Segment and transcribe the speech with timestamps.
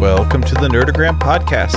[0.00, 1.72] Welcome to the Nerdogram Podcast.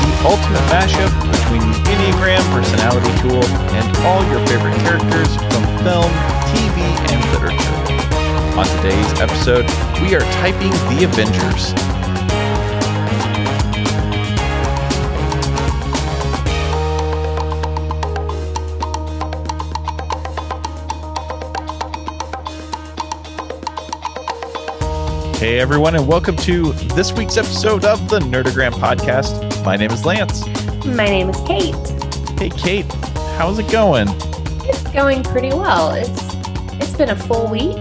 [0.00, 6.10] The ultimate mashup between the Enneagram personality tool and all your favorite characters from film,
[6.56, 6.80] TV,
[7.12, 7.76] and literature.
[8.58, 9.66] On today's episode,
[10.00, 11.89] we are typing the Avengers.
[25.40, 29.64] Hey everyone, and welcome to this week's episode of the Nerdogram Podcast.
[29.64, 30.46] My name is Lance.
[30.84, 31.74] My name is Kate.
[32.38, 32.84] Hey Kate,
[33.38, 34.06] how's it going?
[34.68, 35.92] It's going pretty well.
[35.92, 36.10] It's
[36.74, 37.78] it's been a full week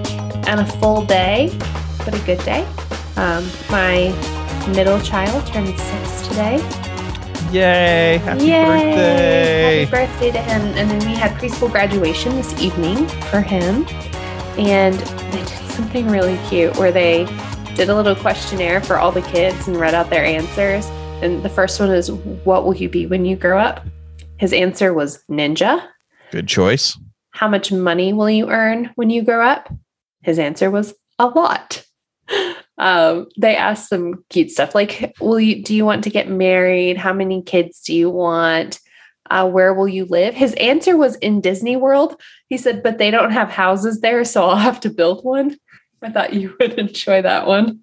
[0.48, 1.50] and a full day,
[2.06, 2.66] but a good day.
[3.18, 4.16] Um, my
[4.74, 6.56] middle child turned six today.
[7.52, 8.20] Yay!
[8.20, 8.64] Happy Yay!
[8.64, 9.86] birthday!
[9.86, 10.62] Happy birthday to him!
[10.78, 13.86] And then we had preschool graduation this evening for him,
[14.58, 14.96] and
[15.34, 17.26] they did something really cute where they
[17.80, 20.86] did a little questionnaire for all the kids and read out their answers.
[21.24, 22.12] And the first one is,
[22.44, 23.86] "What will you be when you grow up?"
[24.36, 25.82] His answer was ninja.
[26.30, 27.00] Good choice.
[27.32, 29.72] How much money will you earn when you grow up?
[30.24, 31.86] His answer was a lot.
[32.78, 35.62] Um, they asked some cute stuff like, "Will you?
[35.62, 36.96] Do you want to get married?
[36.96, 38.80] How many kids do you want?
[39.30, 42.16] Uh, where will you live?" His answer was in Disney World.
[42.48, 45.58] He said, "But they don't have houses there, so I'll have to build one."
[46.02, 47.82] I thought you would enjoy that one.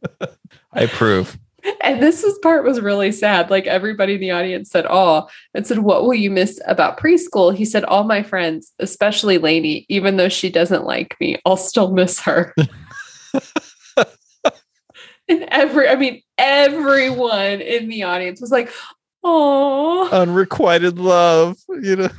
[0.72, 1.39] I approve.
[1.83, 3.50] And this was part was really sad.
[3.50, 7.55] Like everybody in the audience said, "Oh," and said, "What will you miss about preschool?"
[7.55, 11.91] He said, "All my friends, especially Lainey, even though she doesn't like me, I'll still
[11.91, 12.55] miss her."
[15.28, 18.70] and every, I mean, everyone in the audience was like,
[19.25, 22.11] "Oh." Unrequited love, you know.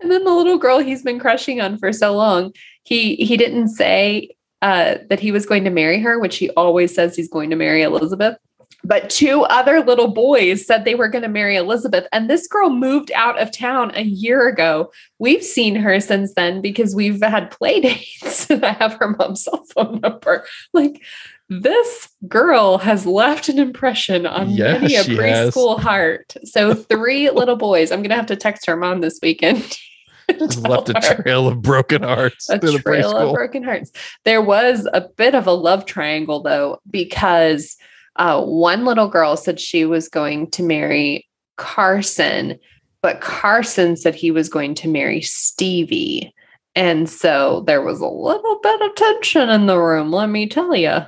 [0.00, 3.68] And then the little girl he's been crushing on for so long, he he didn't
[3.68, 4.30] say
[4.62, 7.56] uh, that he was going to marry her, which he always says he's going to
[7.56, 8.36] marry Elizabeth.
[8.84, 12.06] But two other little boys said they were going to marry Elizabeth.
[12.10, 14.90] And this girl moved out of town a year ago.
[15.20, 19.44] We've seen her since then because we've had play dates and I have her mom's
[19.44, 20.44] cell phone number.
[20.72, 21.00] Like
[21.48, 25.54] this girl has left an impression on Yes, many a she has.
[25.54, 26.34] preschool heart.
[26.44, 27.92] So three little boys.
[27.92, 29.78] I'm going to have to text her mom this weekend.
[30.38, 33.92] Just left a trail of broken hearts a trail of broken hearts.
[34.24, 37.76] There was a bit of a love triangle though, because
[38.16, 42.58] uh, one little girl said she was going to marry Carson,
[43.00, 46.34] but Carson said he was going to marry Stevie.
[46.74, 50.74] And so there was a little bit of tension in the room, let me tell
[50.74, 51.00] you.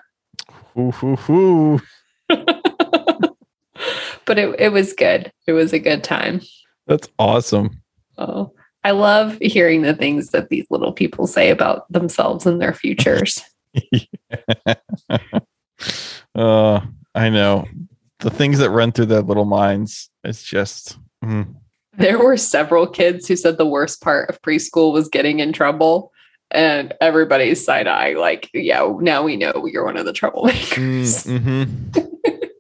[0.77, 1.81] Ooh, ooh, ooh.
[2.29, 5.33] but it, it was good.
[5.47, 6.41] It was a good time.
[6.87, 7.83] That's awesome.
[8.19, 8.53] Oh,
[8.85, 13.43] I love hearing the things that these little people say about themselves and their futures.
[16.35, 16.81] uh,
[17.15, 17.67] I know
[18.21, 20.11] the things that run through their little minds.
[20.23, 21.55] It's just mm,
[21.95, 26.13] There were several kids who said the worst part of preschool was getting in trouble.
[26.51, 31.27] And everybody's side eye, like, yeah, now we know you're one of the troublemakers.
[31.27, 32.35] mm, mhm.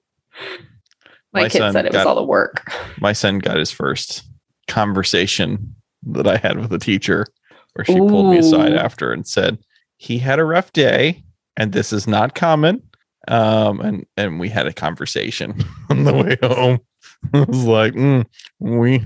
[1.32, 2.72] My, My kid said it was all the work.
[3.00, 4.22] My son got his first
[4.68, 5.74] conversation
[6.06, 7.26] that I had with a teacher,
[7.74, 9.58] where she pulled me aside after and said
[9.96, 11.22] he had a rough day,
[11.56, 12.82] and this is not common.
[13.26, 16.80] Um, and and we had a conversation on the way home.
[17.32, 18.26] I was like, "Mm,
[18.58, 19.04] we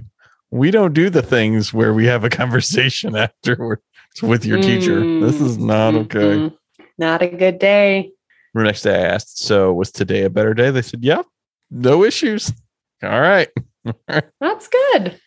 [0.51, 3.83] we don't do the things where we have a conversation afterwards
[4.23, 5.21] with your teacher.
[5.21, 6.19] This is not okay.
[6.19, 6.57] Mm-mm.
[6.99, 8.11] Not a good day.
[8.55, 10.71] The next day I asked, so was today a better day?
[10.71, 11.27] They said, Yep,
[11.71, 12.53] no issues.
[13.03, 13.49] All right.
[14.41, 15.21] That's good.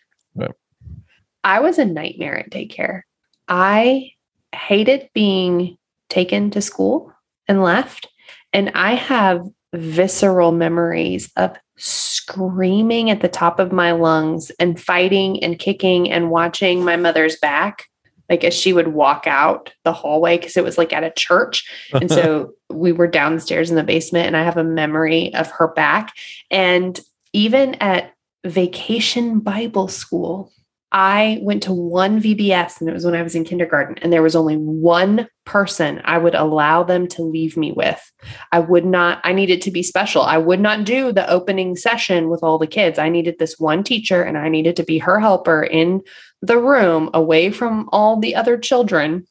[1.44, 3.02] I was a nightmare at daycare.
[3.48, 4.12] I
[4.54, 5.76] hated being
[6.08, 7.12] taken to school
[7.48, 8.08] and left.
[8.52, 15.42] And I have visceral memories of screaming at the top of my lungs and fighting
[15.42, 17.88] and kicking and watching my mother's back,
[18.28, 21.68] like as she would walk out the hallway, because it was like at a church.
[21.92, 25.68] And so we were downstairs in the basement, and I have a memory of her
[25.68, 26.12] back.
[26.50, 27.00] And
[27.32, 28.12] even at
[28.44, 30.52] vacation Bible school,
[30.92, 34.22] I went to one VBS and it was when I was in kindergarten, and there
[34.22, 38.12] was only one person I would allow them to leave me with.
[38.52, 40.22] I would not, I needed to be special.
[40.22, 42.98] I would not do the opening session with all the kids.
[42.98, 46.02] I needed this one teacher and I needed to be her helper in
[46.42, 49.26] the room away from all the other children.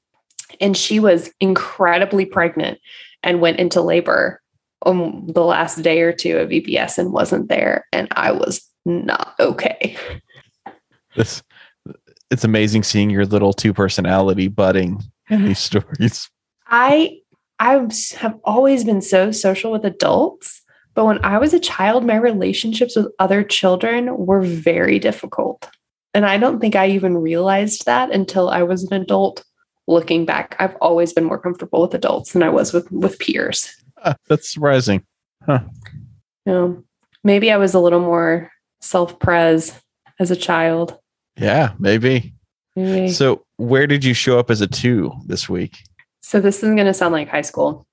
[0.60, 2.80] And she was incredibly pregnant
[3.22, 4.42] and went into labor
[4.84, 7.86] on the last day or two of VBS and wasn't there.
[7.92, 9.96] And I was not okay.
[11.16, 11.44] this
[12.32, 16.30] it's amazing seeing your little two personality budding in these stories.
[16.68, 17.18] I
[17.60, 17.74] I
[18.18, 20.62] have always been so social with adults,
[20.96, 25.70] but when I was a child, my relationships with other children were very difficult.
[26.14, 29.44] And I don't think I even realized that until I was an adult.
[29.88, 33.76] Looking back, I've always been more comfortable with adults than I was with with peers.
[34.04, 35.04] Ah, that's surprising.
[35.48, 35.60] You
[36.46, 36.84] know,
[37.24, 39.74] maybe I was a little more self-pres
[40.20, 40.98] as a child.
[41.38, 42.34] Yeah, maybe.
[42.76, 43.12] Maybe.
[43.12, 45.78] So, where did you show up as a two this week?
[46.22, 47.86] So this is going to sound like high school,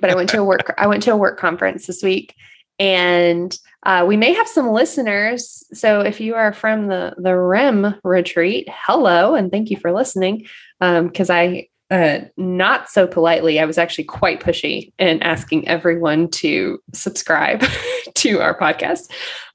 [0.00, 2.34] but I went to a work I went to a work conference this week,
[2.78, 3.56] and
[3.86, 5.64] uh, we may have some listeners.
[5.72, 10.46] So if you are from the the REM retreat, hello and thank you for listening.
[10.80, 16.78] Because I uh, not so politely, I was actually quite pushy in asking everyone to
[16.92, 17.64] subscribe
[18.14, 19.10] to our podcast.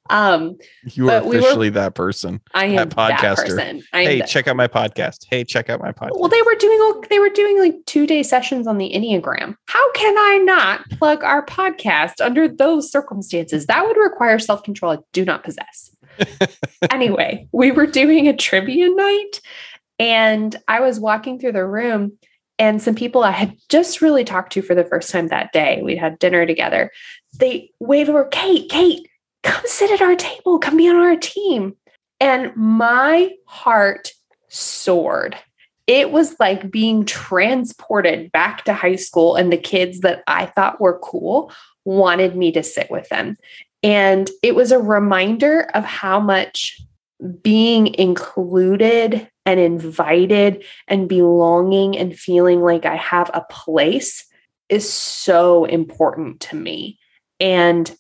[0.10, 2.40] Um, You are But we were- officially that person.
[2.54, 3.60] I am That that, podcaster.
[3.60, 5.26] I am Hey, that- check out my podcast.
[5.30, 6.20] Hey, check out my podcast.
[6.20, 9.56] Well, they were doing all- they were doing like two day sessions on the Enneagram.
[9.68, 13.66] How can I not plug our podcast under those circumstances?
[13.66, 15.92] That would require self control I do not possess.
[16.92, 19.42] anyway, we were doing a trivia night,
[20.00, 22.14] and I was walking through the room,
[22.60, 25.82] and some people I had just really talked to for the first time that day.
[25.84, 26.92] We had dinner together.
[27.40, 29.10] They waved over, Kate, Kate,
[29.46, 31.76] come sit at our table, come be on our team.
[32.20, 34.12] And my heart
[34.50, 35.38] soared.
[35.88, 40.82] It was like being transported back to high school, and the kids that I thought
[40.82, 41.52] were cool
[41.86, 43.38] wanted me to sit with them.
[43.84, 46.82] And it was a reminder of how much
[47.44, 54.26] being included and invited and belonging and feeling like I have a place
[54.70, 56.98] is so important to me.
[57.40, 57.96] And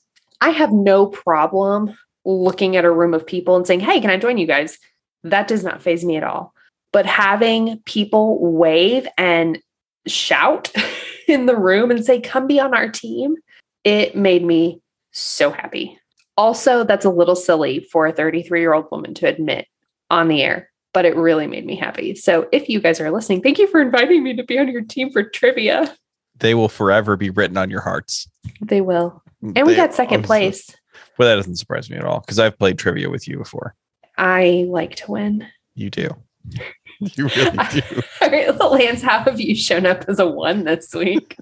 [0.46, 4.18] I have no problem looking at a room of people and saying, Hey, can I
[4.18, 4.78] join you guys?
[5.24, 6.54] That does not faze me at all.
[6.94, 9.58] But having people wave and
[10.06, 10.72] shout
[11.28, 13.38] in the room and say, Come be on our team,
[13.84, 14.82] it made me
[15.14, 15.98] so happy.
[16.38, 19.66] Also, that's a little silly for a 33 year old woman to admit
[20.12, 22.14] on the air, but it really made me happy.
[22.14, 24.84] So if you guys are listening, thank you for inviting me to be on your
[24.84, 25.98] team for trivia.
[26.38, 28.28] they will forever be written on your hearts.
[28.62, 29.24] They will.
[29.56, 30.76] And we got second place.
[31.18, 33.76] Well, that doesn't surprise me at all because I've played trivia with you before.
[34.18, 35.48] I like to win.
[35.76, 36.10] You do.
[37.00, 37.82] You really do.
[38.22, 41.36] All right, Lance, how have you shown up as a one this week?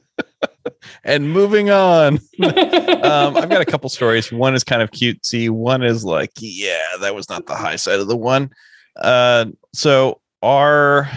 [1.03, 2.15] and moving on.
[2.41, 4.31] um, I've got a couple stories.
[4.31, 5.51] One is kind of cutesy.
[5.51, 8.51] One is like, yeah, that was not the high side of the one.
[8.95, 11.07] Uh, so our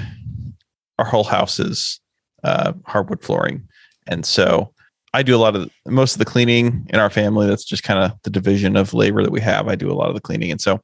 [0.99, 2.01] our whole house is
[2.45, 3.67] uh, hardwood flooring,
[4.07, 4.73] and so
[5.17, 7.47] I do a lot of most of the cleaning in our family.
[7.47, 9.67] That's just kind of the division of labor that we have.
[9.67, 10.83] I do a lot of the cleaning, and so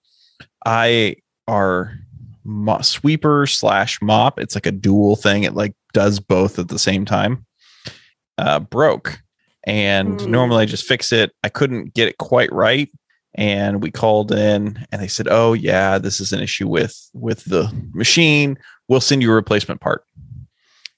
[0.65, 1.95] I our
[2.43, 4.41] mo- sweeper slash mop.
[4.41, 5.43] It's like a dual thing.
[5.43, 7.45] It like does both at the same time.
[8.39, 9.21] Uh, broke
[9.65, 10.31] and Hmm.
[10.31, 11.33] normally I just fix it.
[11.45, 12.89] I couldn't get it quite right,
[13.35, 17.45] and we called in, and they said, "Oh yeah, this is an issue with with
[17.45, 18.57] the machine.
[18.89, 20.05] We'll send you a replacement part."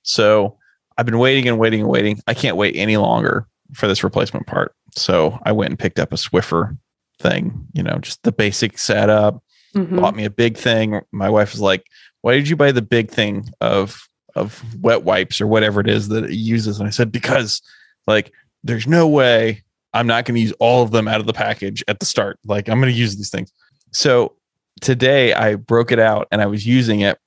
[0.02, 0.56] So
[0.96, 2.20] I've been waiting and waiting and waiting.
[2.26, 4.74] I can't wait any longer for this replacement part.
[4.96, 6.76] So I went and picked up a Swiffer
[7.20, 9.42] thing, you know, just the basic setup,
[9.74, 10.00] Mhm.
[10.00, 11.00] bought me a big thing.
[11.12, 11.84] My wife was like,
[12.20, 16.08] "Why did you buy the big thing of of wet wipes or whatever it is
[16.08, 17.60] that it uses?" And I said, "Because
[18.06, 18.32] like
[18.62, 21.82] there's no way I'm not going to use all of them out of the package
[21.88, 22.38] at the start.
[22.44, 23.52] Like I'm going to use these things."
[23.92, 24.34] So
[24.80, 27.18] today I broke it out and I was using it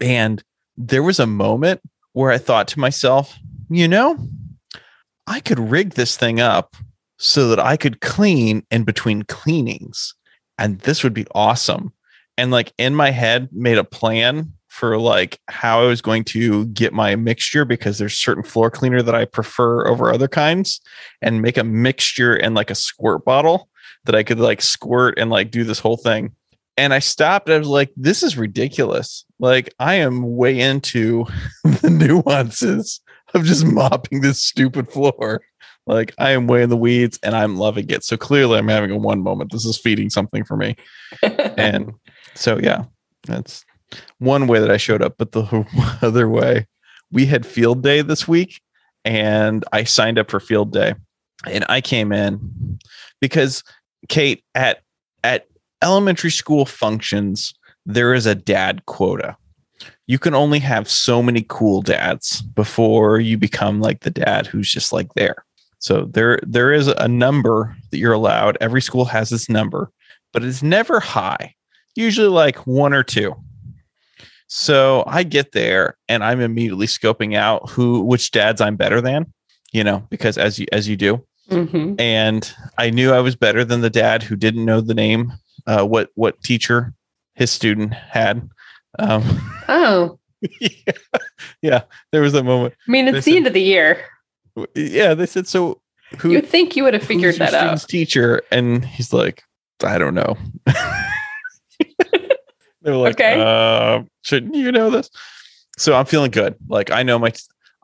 [0.00, 0.42] and
[0.78, 1.80] there was a moment
[2.16, 4.18] where I thought to myself, "You know,
[5.26, 6.76] I could rig this thing up
[7.18, 10.14] so that I could clean in between cleanings."
[10.58, 11.92] and this would be awesome.
[12.38, 16.66] And like in my head, made a plan for like how I was going to
[16.66, 20.80] get my mixture because there's certain floor cleaner that I prefer over other kinds,
[21.22, 23.68] and make a mixture in like a squirt bottle
[24.04, 26.32] that I could like squirt and like do this whole thing.
[26.76, 27.48] And I stopped.
[27.48, 29.24] I was like, this is ridiculous.
[29.38, 31.24] Like, I am way into
[31.64, 33.00] the nuances
[33.34, 35.42] of just mopping this stupid floor.
[35.86, 38.04] Like I am way in the weeds and I'm loving it.
[38.04, 39.52] So clearly I'm having a one moment.
[39.52, 40.76] This is feeding something for me.
[41.56, 41.94] And
[42.34, 42.84] so yeah,
[43.26, 43.64] that's
[44.18, 45.14] one way that I showed up.
[45.16, 45.64] But the
[46.02, 46.66] other way,
[47.10, 48.60] we had field day this week
[49.04, 50.94] and I signed up for field day.
[51.46, 52.78] And I came in
[53.20, 53.62] because
[54.08, 54.80] Kate at
[55.22, 55.46] at
[55.82, 57.54] elementary school functions,
[57.84, 59.36] there is a dad quota.
[60.06, 64.70] You can only have so many cool dads before you become like the dad who's
[64.70, 65.44] just like there.
[65.78, 68.56] So there there is a number that you're allowed.
[68.60, 69.90] Every school has this number,
[70.32, 71.54] but it's never high.
[71.94, 73.34] usually like one or two.
[74.48, 79.32] So I get there and I'm immediately scoping out who which dads I'm better than,
[79.72, 81.24] you know, because as you as you do.
[81.50, 81.94] Mm-hmm.
[82.00, 85.32] And I knew I was better than the dad who didn't know the name,
[85.66, 86.94] uh, what what teacher
[87.34, 88.48] his student had.
[88.98, 89.22] Um,
[89.68, 90.18] Oh,
[90.60, 90.92] yeah,
[91.62, 91.80] yeah,
[92.12, 92.74] there was a moment.
[92.86, 94.04] I mean, it's They the said- end of the year.
[94.74, 95.80] Yeah, they said so.
[96.20, 97.80] Who You'd think you would have figured that out.
[97.88, 99.42] Teacher, and he's like,
[99.82, 100.36] I don't know.
[102.82, 103.40] they were like, Okay.
[103.40, 105.10] uh, shouldn't you know this?
[105.78, 106.54] So I'm feeling good.
[106.68, 107.32] Like I know my,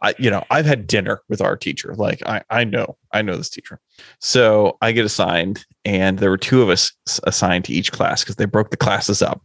[0.01, 1.95] I you know I've had dinner with our teacher.
[1.95, 3.81] Like I I know I know this teacher.
[4.21, 6.93] So I get assigned, and there were two of us
[7.25, 9.43] assigned to each class because they broke the classes up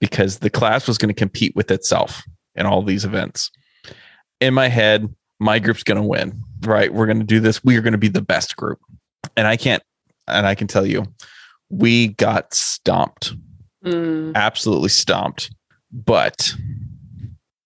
[0.00, 2.22] because the class was going to compete with itself
[2.54, 3.50] in all these events.
[4.40, 6.42] In my head, my group's going to win.
[6.62, 6.92] Right?
[6.92, 7.62] We're going to do this.
[7.62, 8.80] We are going to be the best group,
[9.36, 9.82] and I can't.
[10.26, 11.04] And I can tell you,
[11.70, 13.34] we got stomped
[13.84, 14.34] Mm.
[14.34, 15.54] absolutely stomped,
[15.92, 16.52] but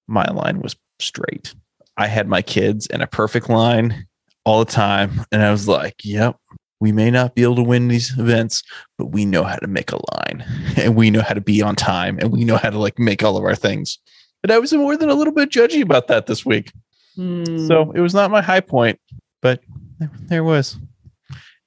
[0.06, 1.54] my line was straight.
[1.96, 4.06] I had my kids in a perfect line
[4.44, 5.24] all the time.
[5.30, 6.36] And I was like, yep,
[6.80, 8.62] we may not be able to win these events,
[8.98, 10.44] but we know how to make a line
[10.76, 13.22] and we know how to be on time and we know how to like make
[13.22, 13.98] all of our things.
[14.42, 16.72] And I was more than a little bit judgy about that this week.
[17.16, 17.68] Mm.
[17.68, 18.98] So it was not my high point,
[19.40, 19.62] but
[19.98, 20.76] there, there was.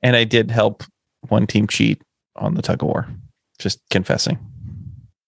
[0.01, 0.83] And I did help
[1.29, 2.01] one team cheat
[2.35, 3.07] on the tug of war,
[3.59, 4.37] just confessing.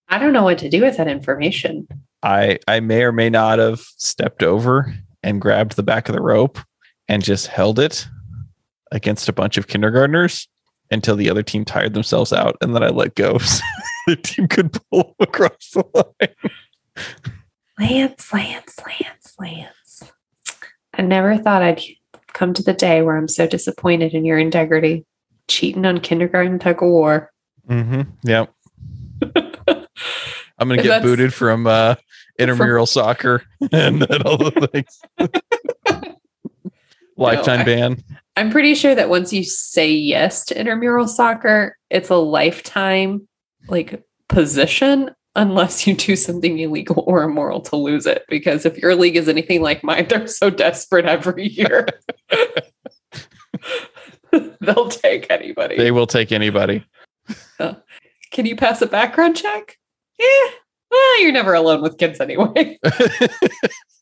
[0.10, 1.88] I don't know what to do with that information.
[2.24, 6.22] I I may or may not have stepped over and grabbed the back of the
[6.22, 6.60] rope
[7.08, 8.08] and just held it
[8.92, 10.48] against a bunch of kindergartners
[10.92, 13.62] until the other team tired themselves out and then I let go so
[14.08, 16.36] the team could pull across the line.
[17.80, 20.12] Lance, Lance, Lance, Lance.
[20.94, 21.82] I never thought I'd
[22.34, 25.06] come to the day where I'm so disappointed in your integrity.
[25.48, 27.32] Cheating on kindergarten tug of war.
[27.70, 28.02] Mm-hmm.
[28.24, 28.54] Yep.
[30.60, 31.96] I'm gonna get booted from uh
[32.40, 35.02] intramural soccer and then all the things.
[37.18, 38.04] Lifetime I- ban.
[38.36, 43.28] I'm pretty sure that once you say yes to intramural soccer, it's a lifetime
[43.68, 48.26] like position unless you do something illegal or immoral to lose it.
[48.30, 51.88] Because if your league is anything like mine, they're so desperate every year.
[54.62, 55.78] They'll take anybody.
[55.78, 56.86] They will take anybody.
[57.60, 57.76] Uh,
[58.32, 59.78] can you pass a background check?
[60.20, 60.48] Yeah.
[60.92, 62.78] Well, you're never alone with kids anyway.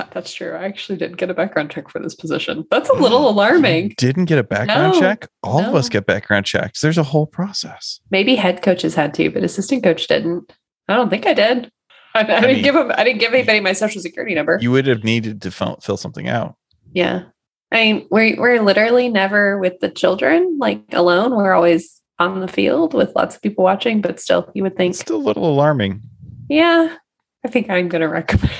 [0.00, 0.52] yeah, that's true.
[0.54, 2.64] I actually didn't get a background check for this position.
[2.70, 3.94] That's a little alarming.
[3.96, 5.28] Didn't get a background No, check?
[5.42, 6.80] All of us get background checks.
[6.80, 8.00] There's a whole process.
[8.10, 10.52] Maybe head coaches had to, but assistant coach didn't.
[10.88, 11.70] I don't think I did.
[12.14, 12.90] I, I didn't mean- give them.
[12.96, 14.58] I didn't give anybody my social security number.
[14.60, 16.56] You would have needed to fill, fill something out.
[16.92, 17.24] yeah,
[17.70, 21.36] I mean, we're we're literally never with the children, like alone.
[21.36, 24.90] We're always on the field with lots of people watching, but still, you would think,
[24.90, 26.02] It's still a little alarming.
[26.48, 26.96] yeah,
[27.44, 28.50] I think I'm going to recommend.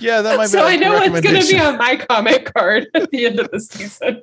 [0.00, 0.50] Yeah, that might be.
[0.50, 3.50] so I know it's going to be on my comment card at the end of
[3.50, 4.22] the season.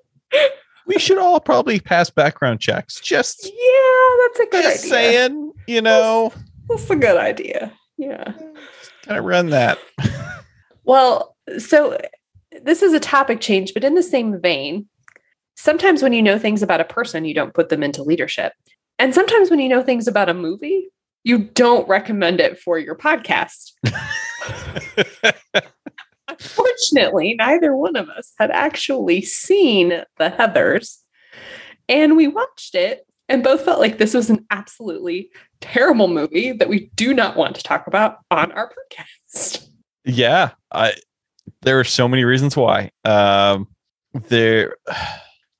[0.85, 2.99] We should all probably pass background checks.
[2.99, 4.89] Just, Yeah, that's a good just idea.
[4.89, 6.33] saying, you know,
[6.69, 7.73] That's a good idea.
[7.97, 8.31] Yeah.
[9.03, 9.77] kind of run that.
[10.83, 11.97] Well, so
[12.61, 14.87] this is a topic change, but in the same vein,
[15.55, 18.53] sometimes when you know things about a person, you don't put them into leadership.
[18.99, 20.87] And sometimes when you know things about a movie,
[21.23, 23.73] you don't recommend it for your podcast.
[26.27, 30.97] Unfortunately, neither one of us had actually seen The Heathers.
[31.89, 35.29] And we watched it and both felt like this was an absolutely
[35.61, 39.67] terrible movie that we do not want to talk about on our podcast.
[40.05, 40.93] yeah, I.
[41.61, 42.91] There are so many reasons why.
[43.05, 43.67] Um,
[44.13, 44.75] there,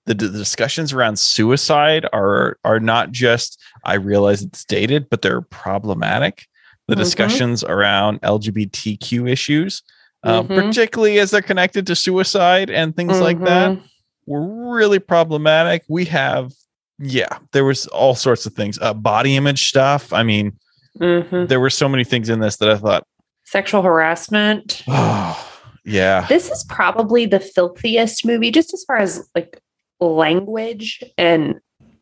[0.06, 3.62] the, the discussions around suicide are are not just.
[3.84, 6.46] I realize it's dated, but they're problematic.
[6.88, 7.00] The Mhm.
[7.00, 9.84] discussions around LGBTQ issues,
[10.24, 10.48] uh, Mhm.
[10.48, 13.82] particularly as they're connected to suicide and things like that, Mhm.
[14.25, 15.84] were really problematic.
[15.89, 16.53] We have,
[16.98, 18.79] yeah, there was all sorts of things.
[18.82, 20.13] Uh, body image stuff.
[20.13, 20.53] I mean,
[21.00, 21.50] Mhm.
[21.50, 23.03] there were so many things in this that I thought,
[23.44, 24.84] Sexual harassment.
[24.88, 25.38] oh,
[25.86, 29.62] yeah, This is probably the filthiest movie, just as far as like
[30.00, 31.56] language and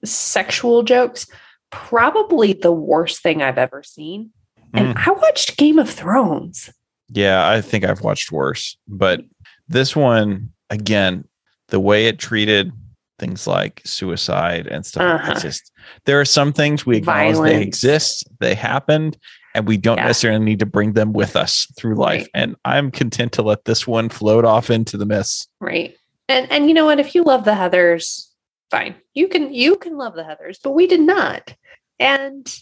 [0.04, 1.26] sexual jokes.
[1.72, 4.30] Probably the worst thing I've ever seen.
[4.78, 6.70] And I watched Game of Thrones.
[7.10, 7.50] yeah.
[7.50, 9.22] I think I've watched worse, but
[9.68, 11.26] this one again,
[11.70, 12.72] the way it treated
[13.20, 15.22] things like suicide and stuff.
[15.22, 15.32] Uh-huh.
[15.32, 15.72] It's just
[16.06, 19.18] there are some things we acknowledge they exist, they happened,
[19.54, 20.08] and we don't Yeah.
[20.08, 22.22] necessarily need to bring them with us through life.
[22.24, 22.30] Right.
[22.34, 25.48] And I'm content to let this one float off into the mist.
[25.62, 25.96] Right.
[26.28, 27.00] And and you know what?
[27.00, 28.28] If you love the Heathers,
[28.70, 28.96] fine.
[29.14, 31.54] You can you can love the Heathers, but we did not.
[32.00, 32.54] And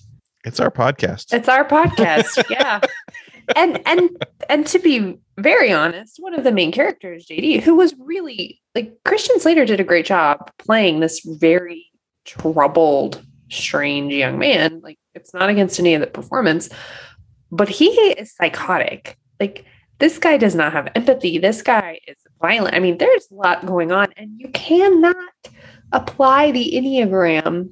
[0.43, 1.33] It's our podcast.
[1.33, 2.43] it's our podcast.
[2.49, 2.81] yeah.
[3.55, 7.93] And and and to be very honest, one of the main characters, JD, who was
[7.97, 11.85] really like Christian Slater did a great job playing this very
[12.25, 14.81] troubled, strange young man.
[14.81, 16.69] Like it's not against any of the performance,
[17.51, 19.17] but he is psychotic.
[19.39, 19.65] Like
[19.99, 21.37] this guy does not have empathy.
[21.37, 22.75] This guy is violent.
[22.75, 25.15] I mean, there's a lot going on, and you cannot
[25.91, 27.71] apply the Enneagram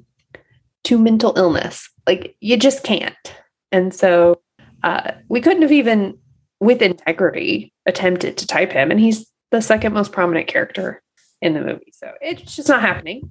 [0.84, 1.90] to mental illness.
[2.06, 3.34] Like you just can't.
[3.70, 4.40] And so
[4.82, 6.18] uh, we couldn't have even,
[6.60, 8.90] with integrity, attempted to type him.
[8.90, 11.02] And he's the second most prominent character
[11.40, 11.92] in the movie.
[11.92, 13.30] So it's just not happening.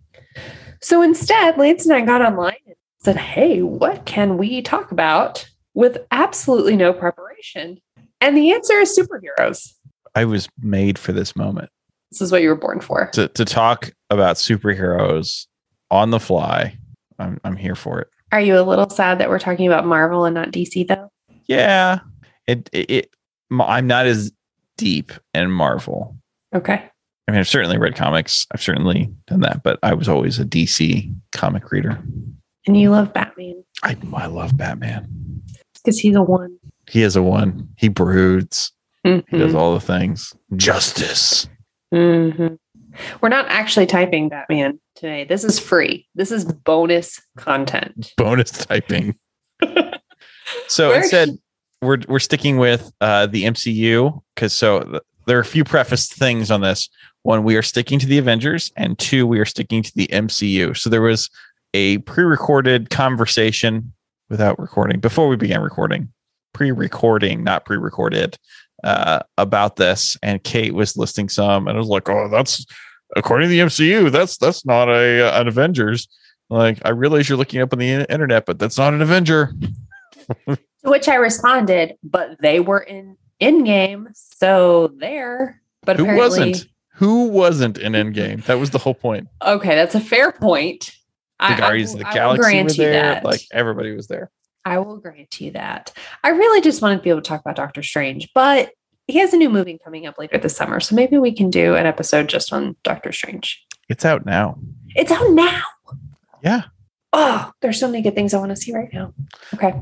[0.82, 5.48] So instead, Lance and I got online and said, Hey, what can we talk about
[5.74, 7.80] with absolutely no preparation?
[8.20, 9.74] And the answer is superheroes.
[10.14, 11.70] I was made for this moment
[12.12, 13.10] This is what you were born for.
[13.14, 15.48] to to talk about superheroes
[15.90, 16.78] on the fly.
[17.18, 18.10] I'm I'm here for it.
[18.32, 21.12] Are you a little sad that we're talking about Marvel and not DC, though?
[21.48, 22.00] Yeah,
[22.48, 22.90] it it.
[22.92, 23.10] it
[23.52, 24.32] I'm not as
[24.78, 26.16] deep in Marvel.
[26.56, 26.82] Okay.
[27.28, 28.48] I mean, I've certainly read comics.
[28.52, 32.02] I've certainly done that, but I was always a DC comic reader.
[32.68, 35.42] And you love Batman I I love Batman.
[35.76, 36.58] because he's a one.
[36.90, 37.70] He is a one.
[37.78, 38.72] He broods.
[39.04, 39.56] He does Mhm.
[39.56, 40.34] all the things.
[40.56, 41.48] Justice.
[41.94, 42.58] Mhm.
[43.22, 45.24] We're not actually typing Batman today.
[45.24, 46.08] This is free.
[46.16, 48.14] This is bonus content.
[48.18, 49.16] Bonus typing.
[50.68, 51.40] so Where instead, he-
[51.82, 56.08] we're we're sticking with uh, the MCU because so th- there are a few preface
[56.08, 56.90] things on this.
[57.24, 60.76] One, we are sticking to the Avengers, and two, we are sticking to the MCU.
[60.78, 61.30] So there was
[61.74, 63.94] a pre-recorded conversation
[64.30, 66.12] without recording before we began recording,
[66.54, 68.38] pre-recording, not pre-recorded,
[68.84, 70.18] uh, about this.
[70.22, 72.66] And Kate was listing some, and I was like, "Oh, that's
[73.16, 74.12] according to the MCU.
[74.12, 76.08] That's that's not a uh, an Avengers."
[76.50, 79.54] Like, I realize you're looking up on the internet, but that's not an Avenger.
[80.48, 85.62] To which I responded, but they were in Endgame, so there.
[85.84, 86.68] But Who apparently, wasn't?
[86.96, 88.44] Who wasn't in Endgame?
[88.46, 89.28] That was the whole point.
[89.42, 90.92] Okay, that's a fair point.
[91.40, 92.92] The Guardians of the I Galaxy were you there.
[92.92, 93.26] that.
[93.26, 94.30] Like everybody was there.
[94.64, 95.92] I will grant you that.
[96.24, 98.72] I really just wanted to be able to talk about Doctor Strange, but
[99.12, 101.76] he has a new movie coming up later this summer, so maybe we can do
[101.76, 103.64] an episode just on Doctor Strange.
[103.90, 104.58] It's out now.
[104.96, 105.62] It's out now.
[106.44, 106.64] Yeah.
[107.14, 109.14] Oh, there's so many good things I want to see right now.
[109.54, 109.74] Okay.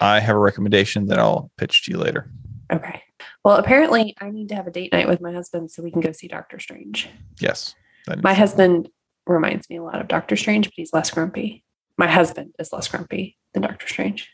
[0.00, 2.30] I have a recommendation that I'll pitch to you later.
[2.72, 3.02] Okay.
[3.44, 6.00] Well, apparently I need to have a date night with my husband so we can
[6.00, 7.08] go see Doctor Strange.
[7.40, 7.74] Yes.
[8.22, 8.88] My husband
[9.26, 11.64] reminds me a lot of Doctor Strange, but he's less grumpy.
[11.96, 14.28] My husband is less grumpy than Doctor Strange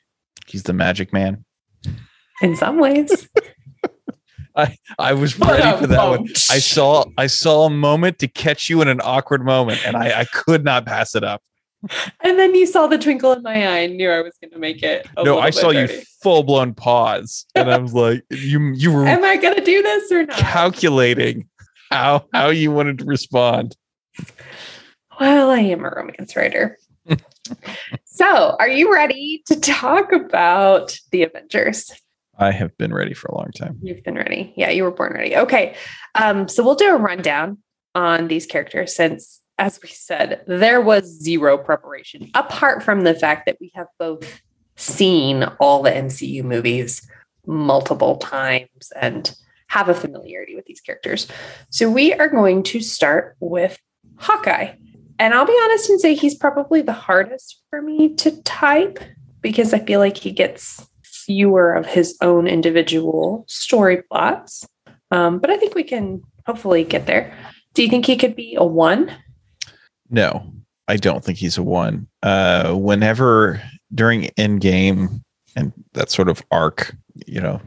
[0.50, 1.44] he's the magic man.
[2.42, 3.28] in some ways.
[4.56, 6.28] I I was ready for that one.
[6.50, 10.20] I saw I saw a moment to catch you in an awkward moment, and I,
[10.20, 11.42] I could not pass it up.
[12.22, 14.58] And then you saw the twinkle in my eye and knew I was going to
[14.58, 15.06] make it.
[15.24, 15.88] no, I saw you
[16.22, 19.82] full blown pause, and I was like, you you were Am I going to do
[19.82, 20.36] this or not?
[20.36, 21.48] calculating
[21.90, 23.76] how how you wanted to respond.
[25.18, 26.78] Well, I am a romance writer.
[28.04, 31.92] so, are you ready to talk about the Avengers?
[32.40, 33.78] I have been ready for a long time.
[33.82, 34.54] You've been ready.
[34.56, 35.36] Yeah, you were born ready.
[35.36, 35.76] Okay.
[36.14, 37.58] Um, so we'll do a rundown
[37.94, 43.44] on these characters since, as we said, there was zero preparation apart from the fact
[43.44, 44.40] that we have both
[44.76, 47.06] seen all the MCU movies
[47.46, 49.34] multiple times and
[49.68, 51.28] have a familiarity with these characters.
[51.68, 53.78] So we are going to start with
[54.16, 54.74] Hawkeye.
[55.18, 58.98] And I'll be honest and say he's probably the hardest for me to type
[59.42, 60.89] because I feel like he gets
[61.24, 64.66] fewer of his own individual story plots.
[65.10, 67.36] Um, but I think we can hopefully get there.
[67.74, 69.12] Do you think he could be a one?
[70.08, 70.52] No,
[70.88, 72.08] I don't think he's a one.
[72.22, 73.62] Uh, whenever
[73.94, 75.22] during Endgame
[75.56, 77.60] and that sort of arc, you know,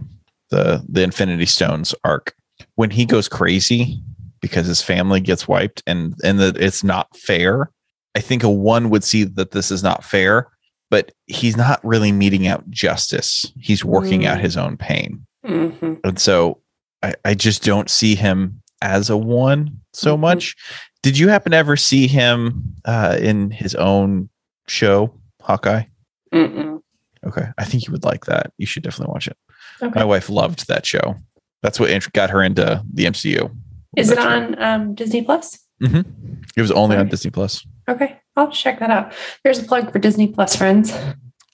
[0.49, 2.35] the the Infinity Stones arc,
[2.75, 4.01] when he goes crazy
[4.41, 7.71] because his family gets wiped and and that it's not fair,
[8.15, 10.49] I think a one would see that this is not fair,
[10.93, 13.51] but he's not really meting out justice.
[13.59, 14.41] He's working out Mm.
[14.41, 15.99] his own pain, Mhm.
[16.03, 16.59] and so
[17.01, 20.19] I, I just don't see him as a one so Mhm.
[20.19, 20.55] much.
[21.01, 24.29] Did you happen to ever see him uh, in his own
[24.67, 25.85] show, Hawkeye?
[26.31, 26.79] Mm-mm.
[27.25, 28.51] Okay, I think you would like that.
[28.59, 29.37] You should definitely watch it.
[29.81, 29.99] Okay.
[29.99, 31.15] My wife loved that show.
[31.63, 33.49] That's what got her into the MCU.
[33.97, 35.57] Is it on um, Disney Plus?
[35.81, 37.65] It was only on Disney Plus.
[37.87, 39.13] Okay, I'll check that out.
[39.43, 40.93] There's a plug for Disney Plus, friends.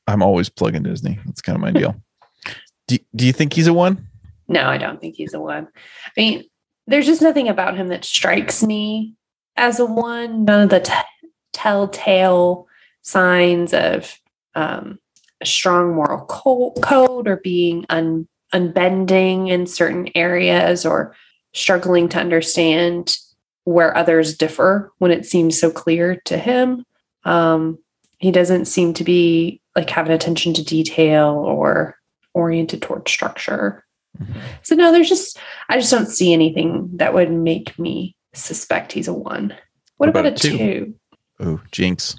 [0.08, 1.20] I'm always plugging Disney.
[1.26, 1.96] That's kind of my deal.
[2.88, 4.08] Do, do you think he's a one?
[4.48, 5.68] No, I don't think he's a one.
[6.06, 6.44] I mean,
[6.88, 9.13] there's just nothing about him that strikes me
[9.56, 10.44] as a one.
[10.44, 12.68] None of the t- telltale
[13.04, 14.18] signs of
[14.56, 14.98] um,
[15.39, 21.15] a strong moral co- code or being un- unbending in certain areas or
[21.54, 23.18] struggling to understand
[23.63, 26.86] where others differ when it seems so clear to him.
[27.24, 27.78] Um,
[28.17, 31.95] he doesn't seem to be like having attention to detail or
[32.34, 33.86] oriented toward structure.
[34.19, 34.39] Mm-hmm.
[34.63, 35.38] So no, there's just
[35.69, 39.50] I just don't see anything that would make me suspect he's a one.
[39.98, 40.58] What, What about, about a two?
[40.58, 40.95] two?
[41.39, 42.15] Oh, jinx.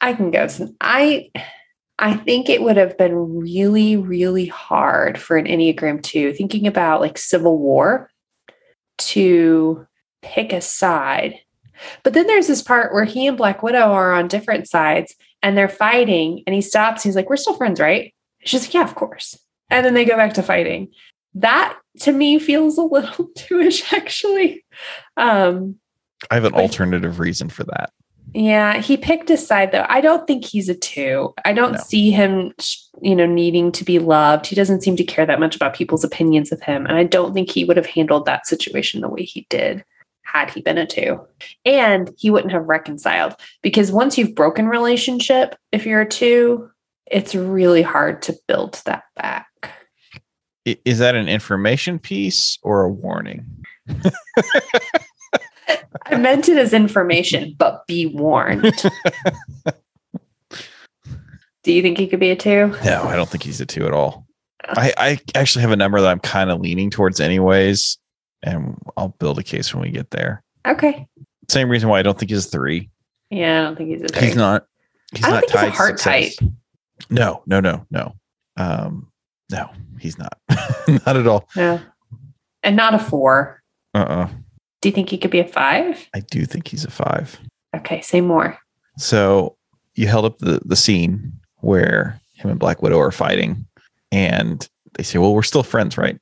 [0.00, 0.46] I can go.
[0.80, 1.30] I
[1.98, 7.00] I think it would have been really, really hard for an Enneagram two, thinking about
[7.00, 8.10] like Civil War,
[8.98, 9.86] to
[10.26, 11.36] pick a side.
[12.02, 15.56] But then there's this part where he and Black Widow are on different sides and
[15.56, 17.02] they're fighting, and he stops.
[17.02, 19.38] He's like, "We're still friends, right?" She's like, "Yeah, of course."
[19.70, 20.88] And then they go back to fighting.
[21.34, 24.64] That to me feels a little two-ish, actually.
[25.16, 25.76] Um,
[26.30, 26.62] I have an Wait.
[26.62, 27.90] alternative reason for that.
[28.32, 29.84] yeah, he picked a side though.
[29.88, 31.34] I don't think he's a two.
[31.44, 31.78] I don't No.
[31.78, 32.52] see him,
[33.02, 34.46] you know, needing to be loved.
[34.46, 36.86] He doesn't seem to care that much about people's opinions of him.
[36.86, 39.84] And I don't think he would have handled that situation the way he did
[40.26, 41.20] had he been a two.
[41.64, 46.70] And he wouldn't have reconciled because once you've broken relationship, if you're a two,
[47.06, 49.46] it's really hard to build that back.
[50.84, 53.46] Is that an information piece or a warning?
[56.06, 58.62] I meant it as information, but be warned.
[61.62, 62.74] Do you think he could be a two?
[62.84, 64.26] No, I don't think he's a two at all.
[64.68, 67.98] I, I actually have a number that I'm kind of leaning towards, anyways,
[68.42, 70.42] and I'll build a case when we get there.
[70.66, 71.06] Okay.
[71.48, 72.90] Same reason why I don't think he's three.
[73.30, 74.26] Yeah, I don't think he's a three.
[74.28, 74.66] He's not.
[75.14, 76.38] He's I don't not think he's a heart success.
[77.10, 78.14] No, no, no, no.
[78.56, 79.10] Um,
[79.50, 79.70] no,
[80.00, 80.38] he's not.
[81.06, 81.48] not at all.
[81.56, 81.80] No.
[82.62, 83.62] And not a four.
[83.94, 83.98] Uh.
[83.98, 84.28] uh
[84.80, 86.08] Do you think he could be a five?
[86.14, 87.38] I do think he's a five.
[87.74, 88.58] Okay, say more.
[88.98, 89.56] So
[89.94, 93.66] you held up the the scene where him and Black Widow are fighting,
[94.10, 96.18] and they say, "Well, we're still friends, right?"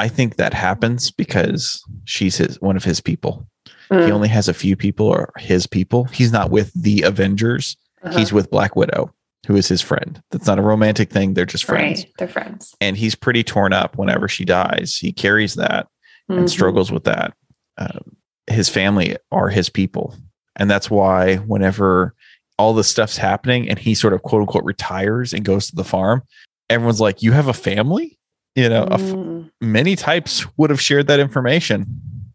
[0.00, 3.46] I think that happens because she's his one of his people.
[3.88, 6.04] He Mm, only has a few people or his people.
[6.04, 7.76] He's not with the Avengers.
[8.02, 8.16] uh-huh.
[8.18, 9.12] He's with Black Widow,
[9.46, 10.22] who is his friend.
[10.30, 11.34] That's not a romantic thing.
[11.34, 12.00] They're just friends.
[12.04, 12.12] right.
[12.18, 12.72] They're friends.
[12.80, 14.96] And he's pretty torn up whenever she dies.
[14.96, 15.88] He carries that
[16.28, 16.48] and Mhm.
[16.48, 17.34] struggles with that.
[17.78, 20.14] Um, his family are his people.
[20.56, 22.14] And that's why whenever
[22.58, 25.84] all this stuff's happening and he sort of quote unquote retires and goes to the
[25.84, 26.22] farm,
[26.68, 28.18] everyone's like, You have a family?
[28.56, 31.86] You know, f- Mm, many types would have shared that information.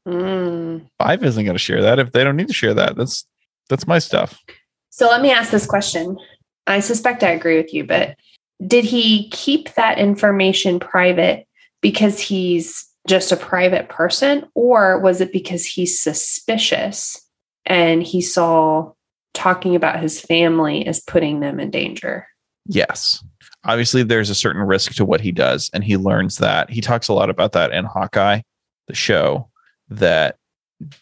[0.07, 0.87] mm.
[0.99, 2.95] Five isn't going to share that if they don't need to share that.
[2.95, 3.25] That's
[3.69, 4.39] that's my stuff.
[4.89, 6.17] So let me ask this question.
[6.67, 8.15] I suspect I agree with you, but
[8.65, 11.47] did he keep that information private
[11.81, 17.21] because he's just a private person, or was it because he's suspicious
[17.65, 18.93] and he saw
[19.33, 22.27] talking about his family as putting them in danger?
[22.67, 23.23] Yes.
[23.65, 26.69] Obviously, there's a certain risk to what he does, and he learns that.
[26.69, 28.41] He talks a lot about that in Hawkeye,
[28.87, 29.49] the show,
[29.89, 30.37] that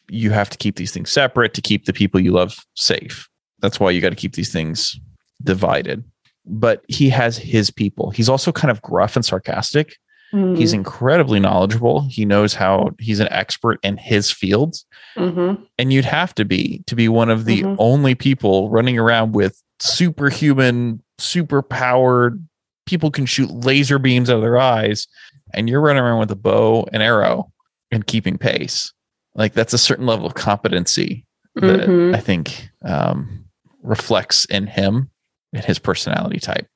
[0.10, 3.28] you have to keep these things separate to keep the people you love safe.
[3.60, 5.00] That's why you got to keep these things
[5.44, 6.04] divided.
[6.46, 8.12] But he has his people.
[8.12, 9.96] He's also kind of gruff and sarcastic.
[10.34, 10.56] Mm-hmm.
[10.56, 12.08] He's incredibly knowledgeable.
[12.10, 14.86] He knows how he's an expert in his fields.
[15.16, 15.64] Mhm.
[15.78, 17.76] And you'd have to be to be one of the Mhm.
[17.80, 22.46] only people running around with superhuman, super powered
[22.86, 25.08] people can shoot laser beams out of their eyes,
[25.54, 27.52] and you're running around with a bow and arrow
[27.92, 28.92] and keeping pace.
[29.36, 32.16] Like that's a certain level of competency that Mhm.
[32.16, 33.46] I think um,
[33.82, 35.10] reflects in him
[35.54, 36.68] and his personality type.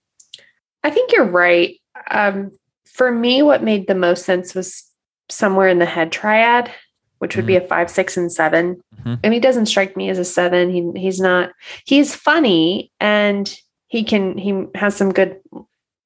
[0.84, 1.76] I think you're right.
[2.12, 2.52] Um,
[2.86, 4.84] for me, what made the most sense was
[5.30, 6.72] somewhere in the head triad,
[7.20, 9.20] which would be a five, six, and 7 Mhm.
[9.24, 10.70] And he doesn't strike me as a seven.
[10.70, 11.52] He he's not.
[11.86, 13.54] He's funny and
[13.88, 15.38] he can he has some good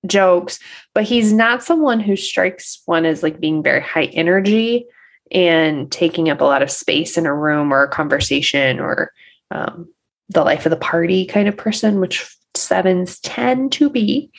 [0.07, 0.59] jokes,
[0.93, 4.85] but he's not someone who strikes one as like being very high energy
[5.31, 9.11] and taking up a lot of space in a room or a conversation or
[9.51, 9.87] um,
[10.29, 14.29] the life of the party kind of person, which sevens tend to be.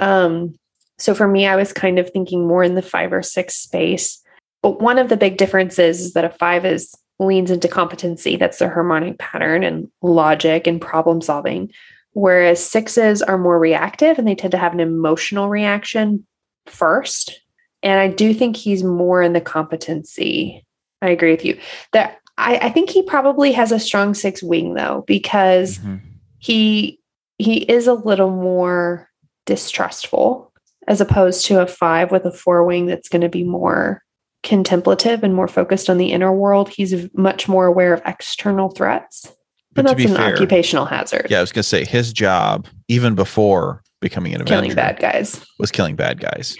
[0.00, 0.54] Um,
[0.98, 4.22] so for me, I was kind of thinking more in the five or six space.
[4.62, 8.36] But one of the big differences is that a five is leans into competency.
[8.36, 11.70] That's the harmonic pattern and logic and problem solving.
[12.16, 16.26] Whereas sixes are more reactive and they tend to have an emotional reaction
[16.64, 17.42] first.
[17.82, 20.64] And I do think he's more in the competency.
[21.02, 21.58] I agree with you.
[21.92, 25.96] That I, I think he probably has a strong six wing though, because mm-hmm.
[26.38, 26.98] he
[27.36, 29.10] he is a little more
[29.44, 30.54] distrustful
[30.88, 34.02] as opposed to a five with a four wing that's going to be more
[34.42, 36.70] contemplative and more focused on the inner world.
[36.70, 39.36] He's much more aware of external threats.
[39.76, 41.26] But that's be an fair, occupational hazard.
[41.30, 45.44] yeah, I was gonna say his job, even before becoming an Killing Avenger, bad guys.
[45.58, 46.56] was killing bad guys.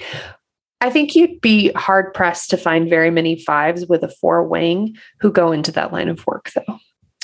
[0.80, 4.96] I think you'd be hard pressed to find very many fives with a four wing
[5.20, 6.78] who go into that line of work, though.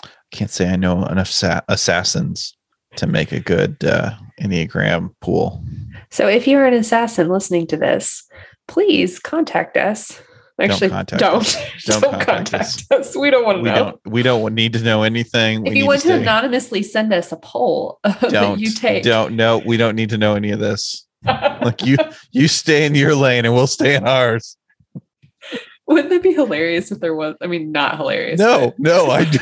[0.05, 2.57] I can't say I know enough sa- assassins
[2.97, 5.63] to make a good uh, Enneagram pool.
[6.11, 8.25] So if you're an assassin listening to this,
[8.69, 10.21] please contact us.
[10.61, 11.37] Actually, contact don't.
[11.41, 11.57] us.
[11.87, 13.17] Don't, Don't contact, contact us.
[13.17, 13.75] We don't want to We know.
[13.75, 14.01] don't.
[14.07, 15.67] We don't need to know anything.
[15.67, 19.35] if we you want to stay- anonymously send us a poll don't you take, don't
[19.35, 21.97] no we don't need to know any of this like you
[22.31, 24.57] you stay in your lane and we'll stay in ours
[25.87, 27.35] wouldn't that be hilarious if there was?
[27.41, 28.39] I mean, not hilarious.
[28.39, 29.39] no no i do-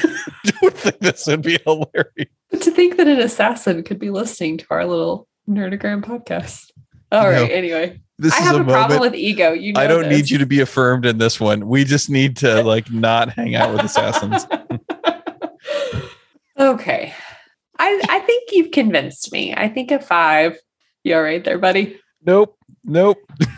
[0.61, 4.59] don't think this would be hilarious but to think that an assassin could be listening
[4.59, 6.71] to our little nerdogram podcast.
[7.13, 7.49] All right.
[7.49, 7.55] No.
[7.55, 9.53] Anyway, this I is have a a, problem moment with ego.
[9.53, 12.37] You know i don't need you to be affirmed in this one we just need
[12.39, 14.47] to like not hang out with assassins
[16.59, 17.15] okay.
[17.79, 19.55] I, I think you've convinced me.
[19.55, 20.59] I think a five.
[21.03, 21.99] You're all right there, buddy?
[22.25, 23.17] nope nope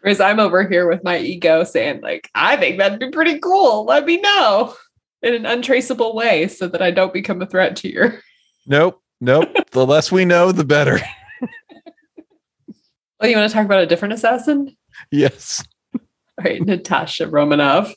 [0.00, 3.84] Whereas I'm over here with my ego saying, like, I think that'd be pretty cool.
[3.84, 4.76] Let me know
[5.22, 8.20] in an untraceable way so that I don't become a threat to your.
[8.66, 11.00] nope nope the less we know the better
[13.20, 14.76] Oh, you want to talk about a different assassin?
[15.10, 15.62] yes
[15.94, 16.00] All
[16.44, 17.92] right, Natasha Romanoff,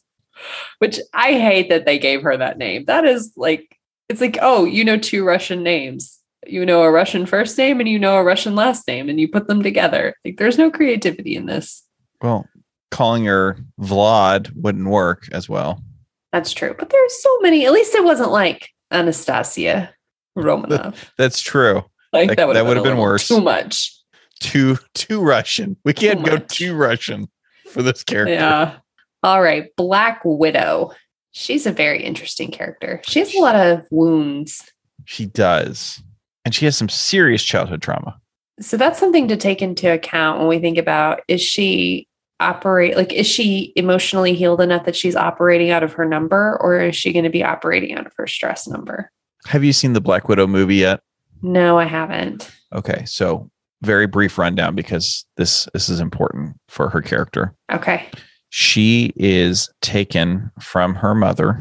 [0.79, 2.85] which I hate that they gave her that name.
[2.85, 3.77] That is like,
[4.09, 6.17] it's like, oh, you know, two Russian names.
[6.47, 9.27] You know a Russian first name and you know a Russian last name, and you
[9.27, 10.15] put them together.
[10.23, 11.83] Like, there's no creativity in this.
[12.21, 12.47] well
[12.91, 15.83] calling her vlad wouldn't work as well
[16.31, 16.73] That's true.
[16.79, 17.65] But there's so many.
[17.65, 19.93] At least it wasn't like Anastasia
[20.37, 20.95] Romanov.
[21.17, 23.27] that's true Like That- that would have been, been worse.
[23.27, 23.95] Too much.
[24.39, 27.27] Too too russian we oh can't go too russian
[27.69, 28.77] for this character Yeah.
[29.23, 29.75] All right.
[29.75, 30.91] Black Widow.
[31.31, 33.01] She's a very interesting character.
[33.05, 34.71] She has a lot of wounds.
[35.05, 36.01] She does.
[36.45, 38.19] And she has some serious childhood trauma.
[38.59, 42.07] So that's something to take into account when we think about is she
[42.41, 46.79] operate like is she emotionally healed enough that she's operating out of her number or
[46.79, 49.11] is she going to be operating out of her stress number?
[49.45, 51.01] Have you seen the Black Widow movie yet?
[51.41, 52.49] No, I haven't.
[52.73, 53.49] Okay, so
[53.81, 57.53] very brief rundown because this this is important for her character.
[57.71, 58.05] Okay.
[58.49, 61.59] She is taken from her mother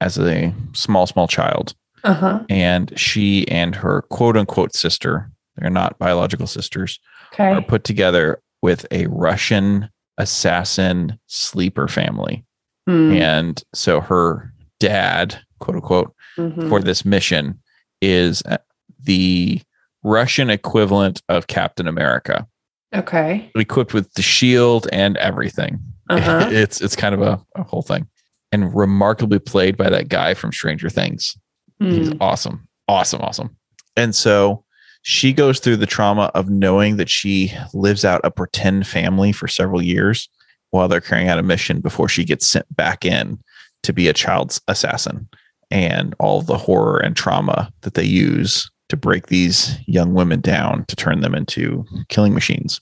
[0.00, 1.74] as a small small child
[2.04, 2.40] Uh-huh.
[2.50, 7.00] and she and her quote unquote sister, they're not biological sisters,
[7.38, 7.66] are Okay.
[7.66, 12.44] put together with a Russian assassin sleeper family.
[12.86, 13.12] Hmm.
[13.12, 16.68] And so her dad, quote unquote, Mhm.
[16.68, 17.58] for this mission
[18.02, 18.58] is uh,
[19.02, 19.60] the
[20.06, 22.46] Russian equivalent of Captain America,
[22.94, 23.50] Okay.
[23.56, 25.80] equipped with the shield and everything.
[26.08, 26.48] Uh-huh.
[26.52, 28.06] it's it's kind of a, a whole thing,
[28.52, 31.36] and remarkably played by that guy from Stranger Things.
[31.80, 32.16] He's Hmm.
[32.20, 33.56] awesome, awesome, awesome.
[33.96, 34.64] And so
[35.02, 39.48] she goes through the trauma of knowing that she lives out a pretend family for
[39.48, 40.28] several years
[40.70, 43.38] while they're carrying out a mission before she gets sent back in
[43.82, 45.28] to be a child's assassin
[45.70, 50.84] and all the horror and trauma that they use to break these young women down
[50.86, 52.80] to turn them into killing machines.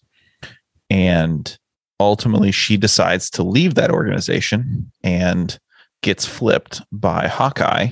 [0.90, 1.56] And
[1.98, 5.58] ultimately, she decides to leave that organization and
[6.02, 7.88] gets flipped by Hawkeye.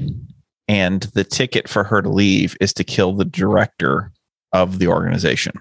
[0.69, 4.13] And the ticket for her to leave is to kill the director
[4.53, 5.55] of the organization.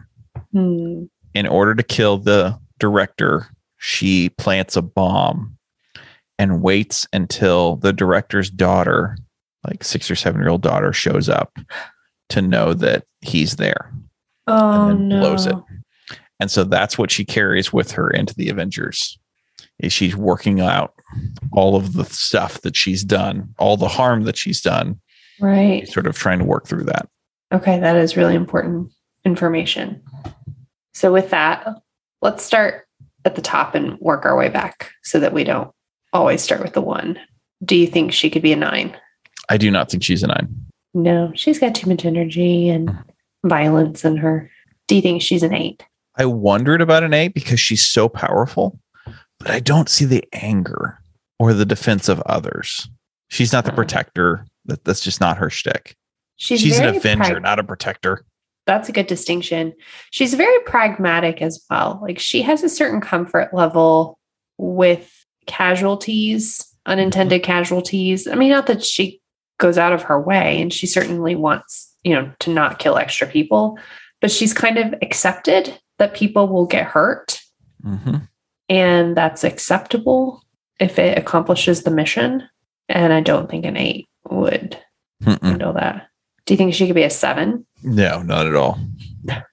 [0.51, 1.05] Hmm.
[1.33, 5.57] In order to kill the director, she plants a bomb
[6.37, 9.17] and waits until the director's daughter,
[9.65, 11.57] like six or seven year old daughter, shows up
[12.31, 13.93] to know that he's there
[14.47, 15.19] Oh and no.
[15.19, 15.55] blows it.
[16.39, 19.17] And so that's what she carries with her into the Avengers.
[19.79, 20.93] Is she's working out
[21.53, 24.99] all of the stuff that she's done, all the harm that she's done,
[25.39, 25.87] Right.
[25.87, 27.07] sort of trying to work through that.
[27.51, 28.91] Okay, that is really important
[29.25, 30.01] information.
[30.93, 31.67] So, with that,
[32.21, 32.85] let's start
[33.25, 35.71] at the top and work our way back so that we don't
[36.13, 37.19] always start with the one.
[37.63, 38.95] Do you think she could be a nine?
[39.49, 40.47] I do not think she's a nine.
[40.93, 42.97] No, she's got too much energy and
[43.45, 44.49] violence in her.
[44.87, 45.83] Do you think she's an eight?
[46.17, 48.77] I wondered about an eight because she's so powerful,
[49.39, 50.99] but I don't see the anger
[51.39, 52.89] or the defense of others.
[53.29, 53.75] She's not the Uh.
[53.75, 54.45] protector.
[54.65, 55.95] That that's just not her shtick.
[56.35, 58.25] She's, She's, an avenger, prag- not a protector.
[58.67, 59.73] That's a good distinction.
[60.11, 61.99] She's very pragmatic as well.
[62.01, 64.19] Like she has a certain comfort level
[64.57, 65.11] with
[65.47, 68.27] casualties, unintended casualties.
[68.27, 69.20] I mean, not that she
[69.61, 73.25] goes out of her way, and she certainly wants, you know, to not kill extra
[73.27, 73.77] people,
[74.19, 77.39] but she's kind of accepted that people will get hurt.
[77.81, 78.17] hmm
[78.69, 80.41] and that's acceptable
[80.79, 82.41] if it accomplishes the mission.
[82.87, 84.77] And I don't think an eight would
[85.21, 85.41] Mm-mm.
[85.43, 86.07] handle that.
[86.45, 87.65] Do you think she could be a seven?
[87.83, 88.79] No, not at all.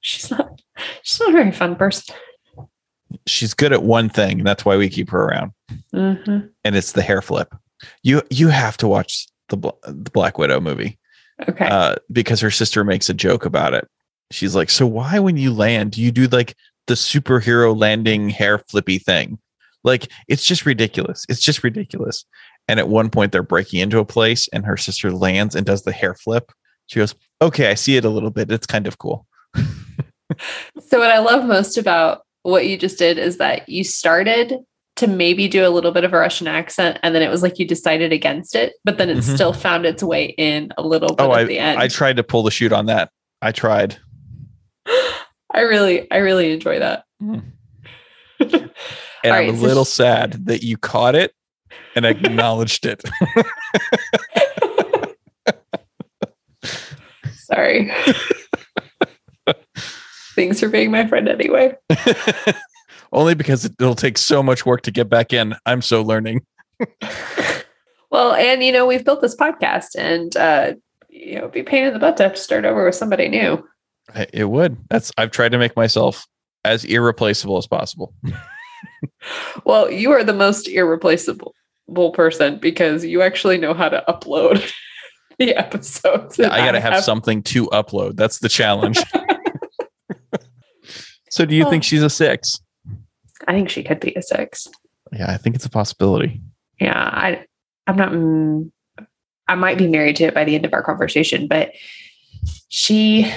[0.02, 0.62] She's not.
[1.02, 2.14] She's not a very fun person.
[3.26, 5.50] She's good at one thing, and that's why we keep her around.
[5.92, 6.50] Mhm.
[6.64, 7.52] And it's the hair flip.
[8.04, 9.56] You you have to watch the
[9.86, 10.98] the Black Widow movie
[11.48, 11.66] Okay.
[11.66, 13.86] uh, because her sister makes a joke about it.
[14.30, 16.54] She's like, "So why, when you land, do you do like
[16.86, 19.38] the superhero landing hair flippy thing?
[19.84, 21.24] Like it's just ridiculous.
[21.28, 22.24] It's just ridiculous."
[22.70, 25.82] And at one point, they're breaking into a place, and her sister lands and does
[25.84, 26.52] the hair flip.
[26.86, 28.50] She goes, "Okay, I see it a little bit.
[28.50, 29.26] It's kind of cool."
[30.88, 34.54] So what I love most about what you just did is that you started
[34.98, 37.58] to maybe do a little bit of a Russian accent, and then it was like
[37.58, 39.34] you decided against it, but then it Mhm.
[39.34, 41.78] still found its way in a little bit Oh, at the end.
[41.80, 43.10] I tried to pull the chute on that.
[43.40, 43.96] I tried.
[45.54, 47.04] I really, I really enjoy that.
[47.22, 47.42] Mm.
[49.24, 51.32] And I'm right, a so little sad that you caught it
[51.96, 53.02] and acknowledged it.
[57.32, 57.90] Sorry.
[60.36, 61.76] Thanks for being my friend anyway.
[63.12, 65.54] Only because it'll take so much work to get back in.
[65.66, 66.46] I'm so learning.
[68.10, 70.74] Well, and you know, we've built this podcast and uh
[71.10, 73.28] you know, it'd be pain in the butt to have to start over with somebody
[73.28, 73.66] new.
[74.32, 74.76] It would.
[74.88, 76.26] That's I've tried to make myself
[76.64, 78.14] as irreplaceable as possible.
[79.64, 81.52] Well, you are the most irreplaceable
[82.12, 84.72] person because you actually know how to upload
[85.38, 86.38] the episodes.
[86.38, 88.16] I got to and have something to upload.
[88.16, 88.98] That's the challenge.
[91.30, 92.60] so do you think she's a 6?
[93.46, 94.68] I think she could be a six.
[95.12, 96.40] Yeah, I think it's a possibility.
[96.80, 97.44] Yeah, I,
[97.86, 98.12] I'm not.
[98.12, 98.70] mm,
[99.46, 101.72] I might be married to it by the end of our conversation, but
[102.68, 103.32] she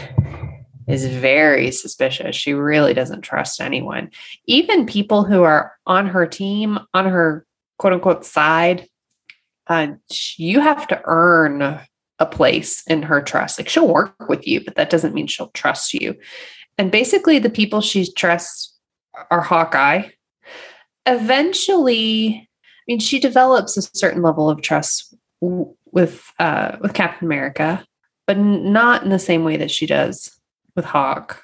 [0.87, 2.35] is very suspicious.
[2.35, 4.11] She really doesn't trust anyone,
[4.45, 7.45] even people who are on her team, on her
[7.77, 8.87] quote unquote side.
[9.67, 9.93] Uh,
[10.35, 11.79] you have to earn
[12.19, 13.57] a place in her trust.
[13.57, 16.15] Like she'll work with you, but that doesn't mean she'll trust you.
[16.77, 18.70] And basically, the people she trusts
[19.29, 20.09] are Hawkeye.
[21.05, 27.25] Eventually, I mean, she develops a certain level of trust w- with uh, with Captain
[27.27, 27.85] America,
[28.27, 30.31] but n- not in the same way that she does
[30.75, 31.41] with Hawk.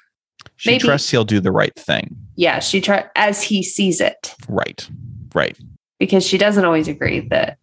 [0.56, 2.16] She Maybe- trusts he'll do the right thing.
[2.36, 4.88] Yeah, she try as he sees it Right.
[5.34, 5.56] Right.
[5.98, 7.58] because she doesn't always agree that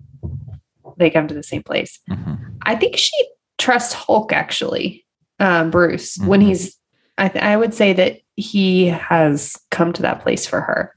[0.98, 2.00] they come to the same place.
[2.10, 2.38] Mhm.
[2.64, 3.12] I think she
[3.58, 5.06] trusts Hulk actually,
[5.40, 6.46] um, Bruce, when Mhm.
[6.48, 6.78] he's.
[7.18, 10.94] I, th- I would say that he has come to that place for her.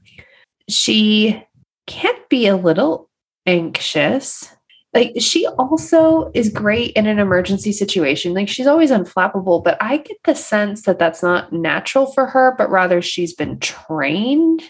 [0.69, 1.41] She
[1.87, 3.09] can't be a little
[3.45, 4.53] anxious.
[4.93, 8.33] Like she also is great in an emergency situation.
[8.33, 12.55] Like she's always unflappable, but I get the sense that that's not natural for her,
[12.57, 14.63] but rather she's been trained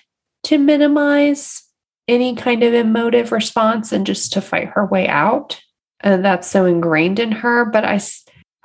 [0.44, 1.64] to minimize
[2.08, 5.62] any kind of emotive response and just to fight her way out
[6.02, 8.00] and that's so ingrained in her but I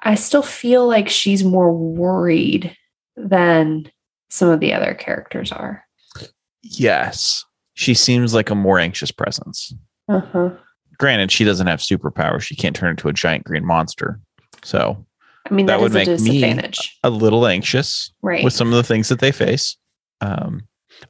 [0.02, 2.74] I still feel like she's more worried
[3.16, 3.90] than
[4.34, 5.84] some of the other characters are
[6.62, 7.44] Yes.
[7.74, 9.72] She seems like a more anxious presence.
[10.08, 10.50] uh-huh
[10.98, 12.42] Granted, she doesn't have superpowers.
[12.42, 14.20] She can't turn into a giant green monster.
[14.62, 15.04] So
[15.48, 16.70] i mean That that, would make me-
[17.02, 19.76] a little anxious right with some of the things that they face.
[20.20, 20.62] Um,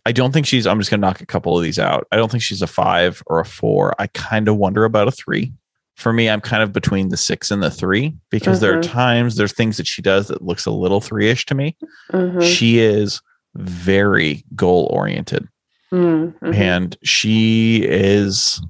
[0.07, 2.07] I don't think she's, I'm just going to knock a couple of these out.
[2.11, 3.95] I don't think she's a five or a four.
[3.99, 5.53] I kind of wonder about a three.
[5.97, 8.91] For me, I'm kind of between the six and the three because there are Mhm.
[8.91, 11.77] times there's things that she does that looks a little three ish to me.
[12.13, 13.21] Mhm, She is
[13.55, 15.49] very goal oriented.
[15.93, 16.55] mhm, mhm.
[16.55, 18.61] and she is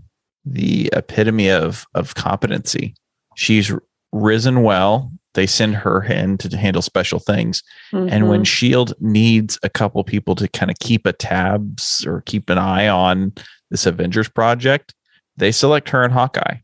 [0.45, 2.95] the epitome of of competency
[3.35, 3.73] she's
[4.13, 8.47] risen well they send her in to handle special things and when Mhm.
[8.47, 12.87] shield needs a couple people to kind of keep a tabs or keep an eye
[12.89, 13.33] on
[13.71, 14.93] this avengers project
[15.39, 16.57] they select her and hawkeye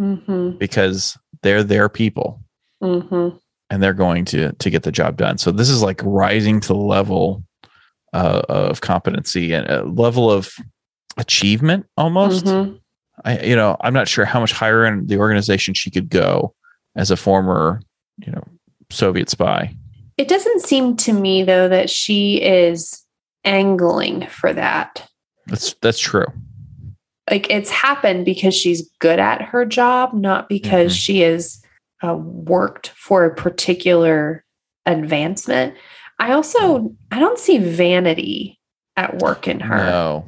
[0.00, 2.40] Mhm, because they're their people
[2.82, 3.38] mhm.
[3.70, 5.38] and they're going to to get the job done.
[5.38, 7.42] So this is like rising to the level
[8.12, 10.50] uh, of competency and a level of
[11.16, 12.44] achievement almost.
[12.46, 12.80] Mhm.
[13.24, 16.54] I you know I'm not sure how much higher in the organization she could go
[16.96, 17.80] as a former
[18.24, 18.42] you know
[18.90, 19.74] Soviet spy.
[20.16, 23.04] it doesn't seem to me though that she is
[23.44, 25.08] angling for that
[25.46, 26.26] That's that's true.
[27.30, 30.98] Like it's happened because she's good at her job, not because Mhm.
[30.98, 31.62] she has
[32.02, 34.44] uh, worked for a particular
[34.86, 35.74] advancement.
[36.18, 38.58] I also I don't see vanity
[38.96, 39.76] at work in her.
[39.76, 40.26] No,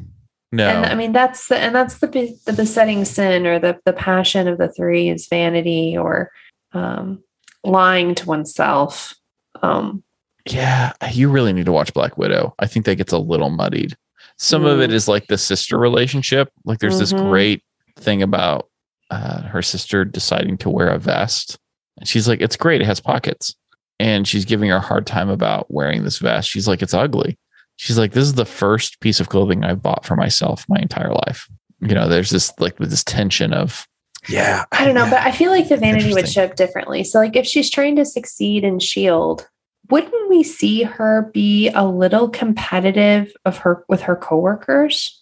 [0.53, 0.68] no.
[0.68, 2.07] And I mean that's the and that's the
[2.46, 6.30] the besetting sin or the the passion of the three is vanity or
[6.72, 7.22] um,
[7.64, 9.14] lying to oneself.
[9.62, 10.03] Um,
[10.48, 12.55] yeah, you really need to watch Black Widow.
[12.59, 13.96] I think that gets a little muddied.
[14.38, 15.08] Some of it Mm.
[15.08, 16.50] like the sister relationship.
[16.64, 17.28] Like there's this Mhm.
[17.28, 17.62] great
[17.98, 18.68] thing about
[19.10, 21.58] uh, her sister deciding to wear a vest.
[21.98, 22.80] And she's like, it's great.
[22.80, 23.56] It has pockets.
[23.98, 26.48] And she's giving her a hard time about wearing this vest.
[26.48, 27.36] She's like, it's ugly.
[27.74, 31.12] She's like, this is the first piece of clothing I've bought for myself my entire
[31.26, 31.48] life.
[31.80, 33.84] You know, there's this like this tension of,
[34.28, 35.10] yeah, I don't know, yeah.
[35.10, 37.02] but I feel like the vanity would show up differently.
[37.04, 39.48] So, like, if she's trying to succeed in Shield,
[39.91, 45.16] wouldn't we see her be a little competitive of her with her coworkers?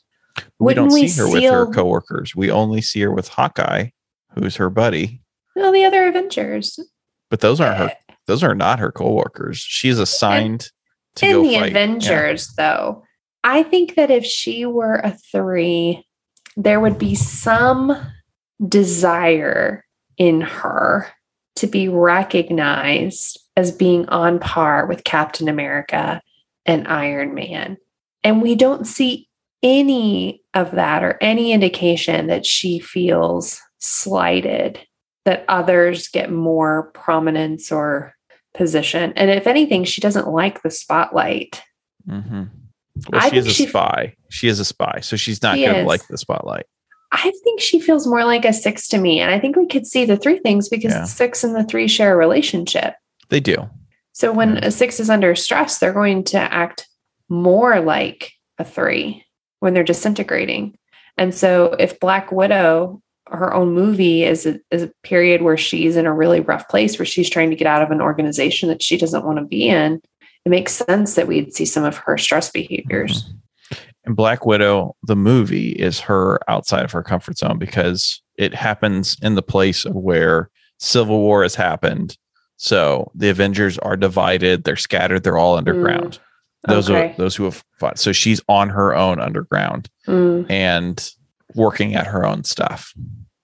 [0.58, 2.36] we don't wouldn't see we her with her coworkers.
[2.36, 3.90] We only see her with Hawkeye,
[4.34, 5.20] who's her buddy.
[5.56, 6.78] Well, the other Avengers
[7.30, 7.88] But those aren't her.
[7.88, 8.14] Eh.
[8.26, 9.58] Those are not her coworkers.
[9.58, 10.70] She's assigned
[11.16, 11.62] to in the fight.
[11.62, 11.66] Yeah.
[11.66, 13.02] Avengers, though.
[13.42, 16.06] I think that if she were a three,
[16.56, 17.96] there would be some
[18.66, 19.84] desire
[20.18, 21.06] in her
[21.58, 26.20] to be recognized as being on par with Captain America
[26.66, 27.76] and Iron Man.
[28.24, 29.28] And we don't see
[29.62, 34.78] any of that or any indication that she feels slighted,
[35.24, 38.14] that others get more prominence or
[38.54, 39.12] position.
[39.16, 41.62] And if anything, she doesn't like the spotlight.
[42.08, 42.44] hmm
[43.10, 44.14] Well, I she is a she- spy.
[44.30, 46.66] She is a spy, so she's not going to like the spotlight.
[47.12, 49.20] I think she feels more like a six to me.
[49.20, 51.00] And I think we could see the three things because Yeah.
[51.02, 52.94] the six and the three share a relationship.
[53.30, 53.68] They do.
[54.12, 54.66] So when Yeah.
[54.66, 56.86] a six is under stress, they're going to act
[57.28, 59.24] more like a three
[59.60, 60.76] when they're disintegrating.
[61.16, 63.00] And so if Black Widow,
[63.30, 66.98] her own movie is a, is a period where she's in a really rough place
[66.98, 69.68] where she's trying to get out of an organization that she doesn't want to be
[69.68, 70.00] in,
[70.44, 73.24] it makes sense that we'd see some of her stress behaviors.
[73.24, 73.37] Mhm.
[74.08, 79.18] And Black Widow, the movie, is her outside of her comfort zone because it happens
[79.20, 80.48] in the place of where
[80.78, 82.16] Civil War has happened.
[82.56, 86.18] So the Avengers are divided, they're scattered, they're all underground.
[86.66, 87.10] Those Okay.
[87.10, 87.98] are those who have fought.
[87.98, 91.10] So she's on her own underground Mm, and
[91.54, 92.94] working at her own stuff.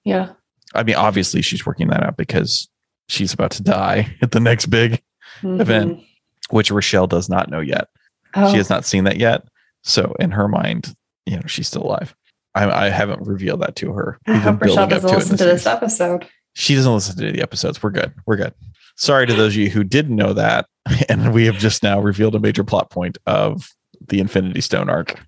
[0.02, 0.30] yeah.
[0.74, 2.68] I mean, obviously she's working that out because
[3.08, 5.02] she's about to die at the next big,
[5.42, 5.98] Event.
[5.98, 6.04] Mhm.
[6.48, 7.88] which Rochelle does not know yet.
[8.34, 9.42] Oh, She has not seen that yet.
[9.84, 10.94] So in her mind,
[11.26, 12.14] you know, she's still alive.
[12.54, 14.18] I, I haven't revealed that to her.
[14.26, 15.76] I hope Rochelle doesn't to listen to this series.
[15.76, 16.28] episode.
[16.54, 17.82] She doesn't listen to the episodes.
[17.82, 18.12] We're good.
[18.26, 18.54] We're good.
[18.96, 20.66] Sorry to those of you who didn't know that.
[21.08, 23.70] And we have just now revealed a major plot point of
[24.08, 25.18] the Infinity Stone arc.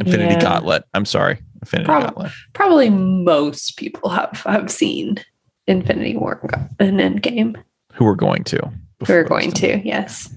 [0.00, 0.40] Infinity Yeah.
[0.40, 0.84] Gauntlet.
[0.94, 1.38] I'm sorry.
[1.60, 2.32] Infinity Prob- Gauntlet.
[2.54, 5.18] Probably most people have have seen
[5.66, 6.40] Infinity War
[6.80, 7.62] and Endgame.
[7.92, 8.72] Who we're going to.
[8.98, 10.32] before We're going to, yes.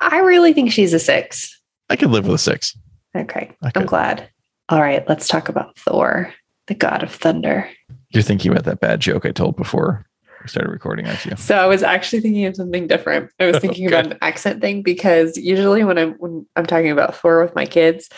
[0.00, 1.53] I really think she's a six.
[1.94, 2.76] I could live with a six.
[3.16, 4.28] Okay, I I'm glad.
[4.68, 6.34] All right, let's talk about Thor,
[6.66, 7.70] the god of thunder.
[8.10, 10.04] You're thinking about that bad joke I told before
[10.42, 11.36] we started recording, aren't you?
[11.36, 13.30] So I was actually thinking of something different.
[13.38, 13.94] I was thinking Okay.
[13.96, 17.64] about an accent thing because usually when I'm when I'm talking about Thor with my
[17.64, 18.08] kids,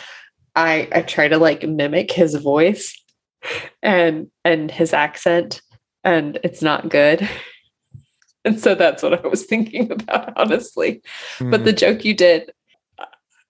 [0.55, 2.99] I I try to like mimic his voice
[3.83, 5.61] and and his accent,
[6.03, 7.29] and it's not good.
[8.47, 11.03] And so that's what I was thinking about, honestly.
[11.41, 11.65] But Hmm.
[11.65, 12.53] the joke you did,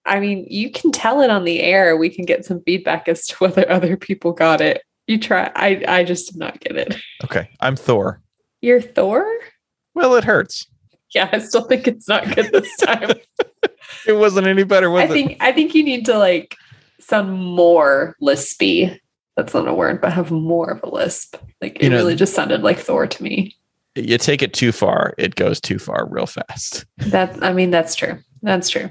[0.07, 1.95] I mean, you can tell it on the air.
[1.97, 4.81] We can get some feedback as to whether other people got it.
[5.05, 5.51] You try.
[5.55, 6.95] I I just did not get it.
[7.25, 7.49] okay.
[7.59, 8.21] I'm Thor.
[8.61, 9.25] You're Thor?
[9.93, 10.65] Well, it hurts.
[11.13, 13.11] Yeah, I still think it's not good this time.
[14.05, 15.09] It wasn't any better, was I it?
[15.13, 16.55] think I think you need to like
[16.99, 18.99] sound more lispy.
[19.35, 21.37] That's not a word, but have more of a lisp.
[21.61, 23.55] Like it You know- really just sounded like Thor to me.
[23.95, 26.85] you take it too far, it goes too far real fast.
[26.97, 28.19] That I mean, that's true.
[28.41, 28.89] That's true.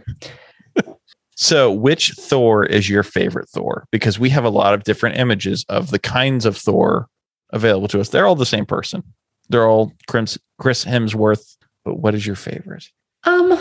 [1.39, 3.87] So, which Thor is your favorite Thor?
[3.91, 7.09] Because we have a lot of different images of the kinds of Thor
[7.53, 8.09] available to us.
[8.09, 9.03] They're all the same person.
[9.51, 11.57] They're all Chris, Chris Hemsworth.
[11.85, 12.89] But what is your favorite?
[13.25, 13.59] Um,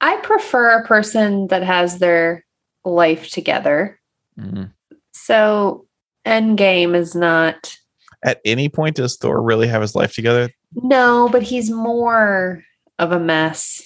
[0.00, 2.44] I prefer a person that has their
[2.84, 3.98] life together.
[4.38, 4.72] Mhm.
[5.12, 5.86] So
[6.26, 7.76] Endgame is not
[8.24, 10.50] At any point, does Thor really have his life together?
[10.74, 12.64] no, but he's more
[12.98, 13.80] of a mess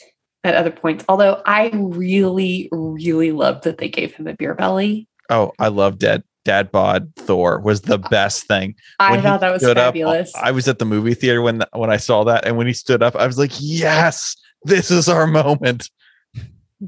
[0.45, 1.05] at other points.
[1.09, 5.09] Although I really, really loved that they gave him a beer belly.
[5.31, 6.25] Oh, I love Dad.
[6.45, 8.75] Dad bod Thor was the best thing.
[8.99, 10.33] I When he thought that was stood up, fabulous.
[10.35, 13.03] I was at the movie theater when when I saw that, and when he stood
[13.03, 14.35] up, I was like, "Yes,
[14.65, 15.91] this is our moment."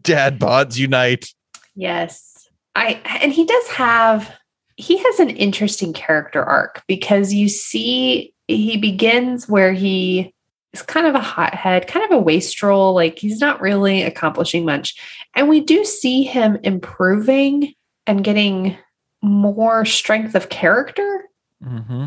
[0.00, 1.34] Dad bods unite.
[1.74, 2.48] Yes.
[2.74, 4.34] I and he does have
[4.76, 10.32] he has an interesting character arc because you see he begins where he
[10.72, 14.94] is kind of a hothead, kind of a wastrel, like he's not really accomplishing much.
[15.34, 17.74] And we do see him improving
[18.06, 18.76] and getting
[19.22, 21.24] more strength of character
[21.62, 22.06] Mm-hmm.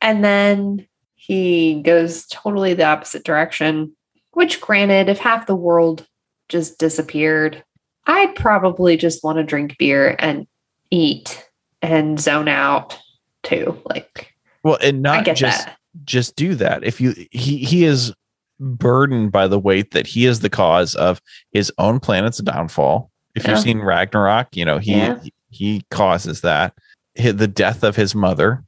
[0.00, 0.86] and then
[1.16, 3.96] he goes totally the opposite direction
[4.30, 6.06] which granted if half the world
[6.48, 7.64] just disappeared
[8.06, 10.46] I'd probably just want to drink beer and
[10.90, 11.48] eat
[11.80, 12.98] and zone out
[13.42, 13.80] too.
[13.84, 15.76] Like, well, and not just that.
[16.04, 16.84] Just do that.
[16.84, 18.12] If you he he is
[18.60, 21.20] burdened by the weight that he is the cause of
[21.52, 23.10] his own planet's downfall.
[23.34, 23.50] If Yeah.
[23.52, 25.18] you've seen Ragnarok, you know he Yeah.
[25.50, 26.74] he causes that.
[27.16, 28.64] The death of his mother.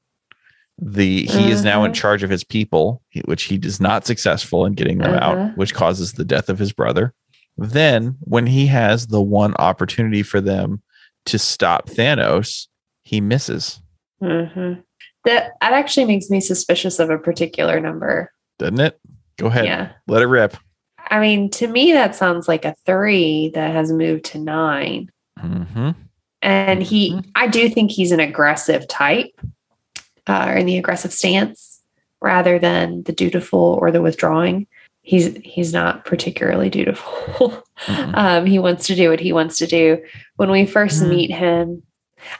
[0.78, 1.94] The he is now in Mhm.
[1.94, 5.24] charge of his people, which he is not successful in getting them Uh-huh.
[5.24, 7.14] out, which causes the death of his brother.
[7.56, 10.82] Then, when he has the one opportunity for them
[11.26, 12.66] to stop Thanos,
[13.04, 13.80] he misses,
[14.20, 14.82] Mhm.
[15.24, 18.30] That that actually makes me suspicious of a particular number.
[18.58, 19.00] doesn't it?
[19.36, 19.90] Go ahead, Yeah.
[20.06, 20.56] let it rip.
[21.10, 25.10] I mean, to me, that sounds like a three that has moved to nine.
[25.38, 25.90] hmm
[26.40, 27.24] And he, Mhm.
[27.34, 29.32] I do think he's an aggressive type,
[30.28, 31.80] uh, or in the aggressive stance
[32.22, 34.66] rather than the dutiful or the withdrawing.
[35.02, 37.62] He's he's not particularly dutiful.
[37.88, 38.14] Mhm.
[38.16, 39.98] um, he wants to do what he wants to do.
[40.36, 41.08] When we 1st Mhm.
[41.08, 41.82] meet him,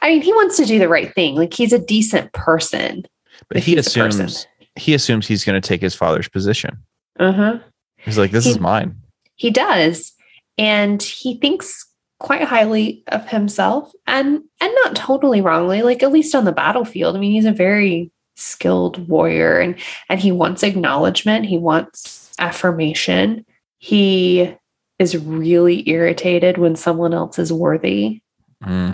[0.02, 1.36] I mean, he wants to do the right thing.
[1.36, 3.04] Like he's a decent person.
[3.48, 4.26] But he he's a person.
[4.26, 6.78] assumes he assumes he's going to take his father's position.
[7.18, 7.58] Uh huh.
[7.98, 8.96] He's like, "This He- is mine."
[9.36, 10.12] He does.
[10.58, 11.86] And he thinks
[12.20, 17.16] quite highly of himself and and not totally wrongly, like at least on the battlefield.
[17.16, 19.76] I mean, he's a very skilled warrior and
[20.08, 23.44] and he wants acknowledgement, he wants affirmation.
[23.78, 24.54] He
[24.98, 28.22] is really irritated when someone else is worthy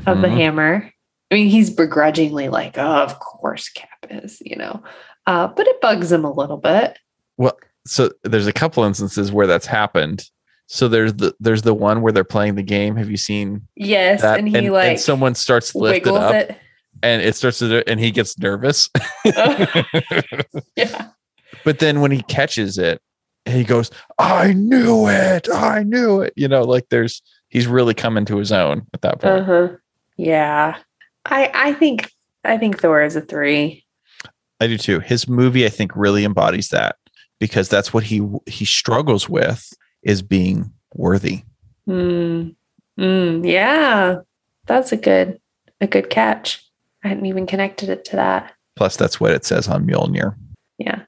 [0.06, 0.36] of the Mhm.
[0.36, 0.92] hammer.
[1.30, 4.82] I mean, he's begrudgingly like, oh, of course Cap is, you know.
[5.26, 6.98] Uh, but it bugs him a little bit.
[7.36, 7.56] Well,
[7.86, 10.24] so there's a couple instances where that's happened.
[10.66, 12.96] So there's the there's the one where they're playing the game.
[12.96, 14.38] Have you seen Yes, that?
[14.38, 16.56] and he and, like and someone starts to lift it wiggles up, it.
[17.02, 18.88] and it starts to, and he gets nervous.
[20.76, 21.08] Yeah.
[21.64, 23.00] but then when he catches it,
[23.46, 25.48] he goes, "I knew it!
[25.52, 29.20] I knew it!" You know, like there's he's really coming to his own at that
[29.20, 29.42] point.
[29.42, 29.68] Uh-huh.
[30.16, 30.78] Yeah.
[31.26, 32.11] I I think
[32.44, 33.84] I think Thor is a three.
[34.61, 35.01] I do too.
[35.01, 36.96] His movie, I think, really embodies that
[37.38, 39.72] because that's what he he struggles with
[40.03, 41.42] is being worthy.
[41.88, 42.55] Mm.
[42.98, 44.20] Mm, yeah.
[44.66, 45.40] That's a good
[45.80, 46.64] a good catch.
[47.05, 48.53] I hadn't even connected it to that.
[48.76, 50.36] Plus, that's what it says on Mjolnir.
[50.78, 51.03] Yeah.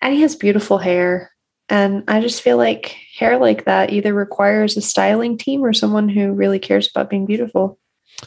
[0.00, 1.30] And he has beautiful hair.
[1.68, 6.08] And I just feel like hair like that either requires a styling team or someone
[6.08, 7.78] who really cares about being beautiful.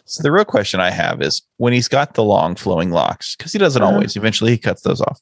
[0.06, 3.54] So the real question I have is when he's got the long flowing locks, because
[3.54, 3.94] he doesn't Uh-huh.
[3.94, 4.16] always.
[4.18, 5.20] Eventually, he cuts those off.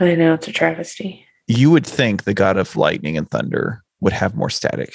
[0.00, 1.24] I know it's a travesty.
[1.46, 4.92] You would think the god of lightning and thunder would have more static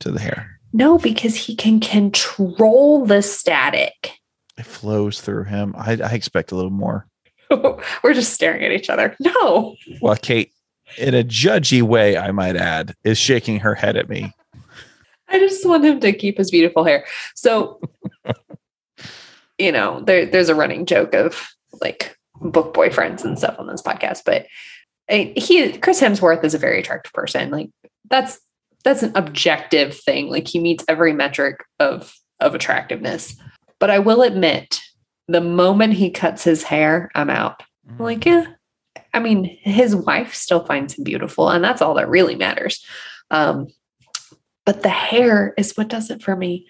[0.00, 0.58] to the hair.
[0.72, 4.12] No, because he can control the static.
[4.58, 5.74] It flows through him.
[5.76, 7.06] I, I expect a little more.
[8.02, 9.16] We're just staring at each other.
[9.20, 9.76] No.
[10.00, 10.52] Well, Kate,
[10.98, 14.32] in a judgy way, I might add, is shaking her head at me.
[15.28, 17.04] I just want him to keep his beautiful hair.
[17.34, 17.80] So,
[19.58, 21.48] you know, there, there's a running joke of
[21.80, 24.46] like book boyfriends and stuff on this podcast, but
[25.08, 27.50] I- he, Chris Hemsworth is a very attractive person.
[27.50, 27.70] Like
[28.08, 28.40] that's,
[28.82, 30.30] that's an objective thing.
[30.30, 33.36] Like he meets every metric of, of attractiveness.
[33.78, 34.80] But I will admit,
[35.28, 37.62] the moment he cuts his hair, I'm out.
[37.88, 38.26] I'm like, mm.
[38.26, 38.46] yeah.
[39.12, 42.84] I mean, his wife still finds him beautiful, and that's all that really matters.
[43.30, 43.68] Um,
[44.64, 46.66] but the hair is what does it for me.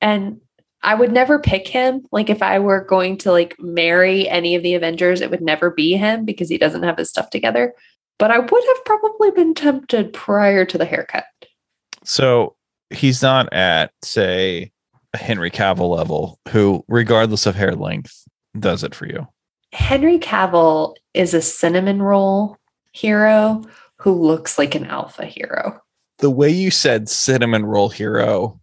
[0.00, 0.40] And
[0.82, 2.04] I would never pick him.
[2.12, 5.70] Like if I were going to like marry any of the Avengers, it would never
[5.70, 7.74] be him because he doesn't have his stuff together.
[8.18, 11.24] But I would have probably been tempted prior to the haircut.
[12.04, 12.54] So
[12.90, 14.72] he's not at, say,
[15.14, 18.24] a Henry Cavill level, who, regardless of hair length,
[18.58, 19.26] does it for you.
[19.72, 22.58] Henry Cavill is a cinnamon roll
[22.92, 23.64] hero
[23.98, 25.80] who looks like an alpha hero.
[26.18, 28.60] The way you said cinnamon roll hero.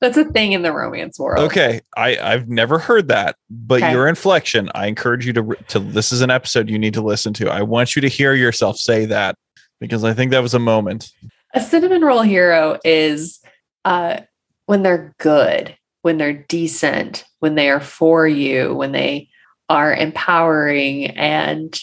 [0.00, 1.44] That's a thing in the romance world.
[1.46, 3.92] Okay, I I've never heard that, but Okay.
[3.92, 5.78] your inflection, I encourage you to to.
[5.78, 7.48] This is an episode you need to listen to.
[7.48, 9.36] I want you to hear yourself say that
[9.80, 11.12] because I think that was a moment.
[11.54, 13.40] A cinnamon roll hero is
[13.84, 14.20] uh,
[14.66, 19.28] when they're good, when they're decent, when they are for you, when they
[19.68, 21.78] are empowering and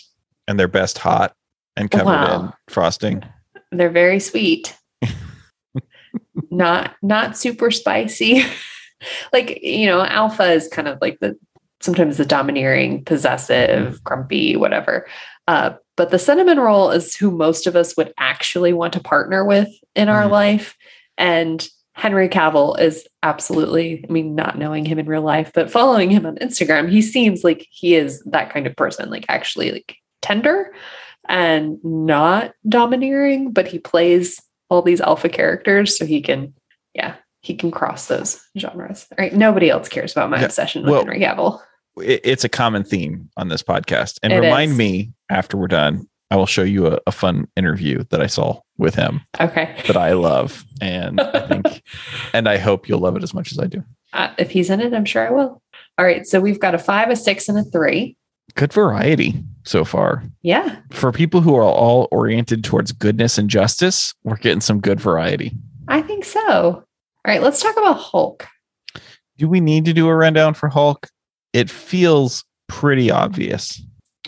[0.47, 1.33] And they're best hot
[1.75, 2.41] and covered Wow.
[2.45, 3.23] in frosting.
[3.71, 4.75] they're very sweet.
[6.51, 8.43] not not super spicy.
[9.33, 11.37] like, you know, alpha is kind of like the
[11.81, 15.05] sometimes the domineering, possessive, grumpy, whatever.
[15.47, 19.45] Uh, but the cinnamon roll is who most of us would actually want to partner
[19.45, 20.31] with in our Mhm.
[20.31, 20.75] life.
[21.17, 26.09] And Henry Cavill is absolutely, I mean, not knowing him in real life, but following
[26.11, 29.95] him on Instagram, he seems like he is that kind of person, like actually like
[30.21, 30.73] tender
[31.29, 36.53] and not domineering, but he plays all these alpha characters so he can,
[36.93, 39.07] yeah, he can cross those genres.
[39.17, 39.33] Right?
[39.33, 41.61] Nobody else cares about my Yeah, obsession with well- Henry Cavill.
[42.03, 44.19] It- it's a common theme on this podcast.
[44.21, 44.77] And It remind is.
[44.77, 48.59] me after we're done, I will show you a, a fun interview that I saw
[48.77, 49.81] with him Okay.
[49.87, 50.63] that I love.
[50.81, 51.83] And I think,
[52.33, 53.83] and I hope you'll love it as much as I do.
[54.13, 55.61] Uh, if he's in it, I'm sure I will.
[55.97, 56.25] All right.
[56.25, 58.17] So we've got a five, a six, and a three.
[58.55, 60.23] Good variety so far.
[60.41, 60.77] Yeah.
[60.91, 65.53] For people who are all oriented towards goodness and justice, we're getting some good variety.
[65.87, 66.41] I think so.
[66.51, 66.83] All
[67.25, 67.41] right.
[67.41, 68.45] Let's talk about Hulk.
[69.37, 71.07] Do we need to do a rundown for Hulk?
[71.53, 73.81] It feels pretty obvious.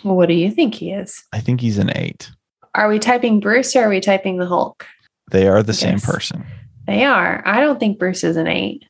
[0.04, 1.24] Well, what do you think he is?
[1.34, 2.30] I think he's an eight.
[2.78, 4.86] Are we typing Bruce or are we typing the Hulk?
[5.32, 6.46] They are the same person.
[6.86, 7.42] They are.
[7.46, 8.86] I don't think Bruce is an eight.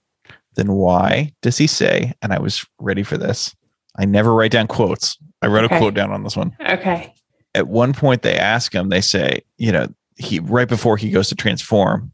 [0.55, 3.55] Then why does he say, and I was ready for this,
[3.97, 5.17] I never write down quotes.
[5.41, 5.77] I wrote Okay.
[5.77, 6.55] a quote down on this one.
[6.67, 7.13] Okay.
[7.55, 11.29] At one point, they ask him, they say, you know, he right before he goes
[11.29, 12.11] to transform,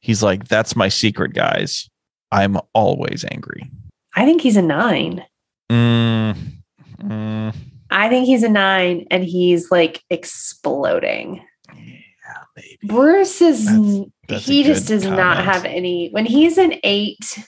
[0.00, 1.90] he's like, That's my secret, guys.
[2.32, 3.70] I'm always angry.
[4.14, 5.24] I think he's a nine.
[5.70, 6.36] Mm,
[7.02, 7.54] mm,
[7.90, 11.44] I think he's a nine and he's like exploding.
[11.74, 12.78] yeah, maybe.
[12.84, 17.38] Bruce is, That's- that's he just does not have any, when he's an eight,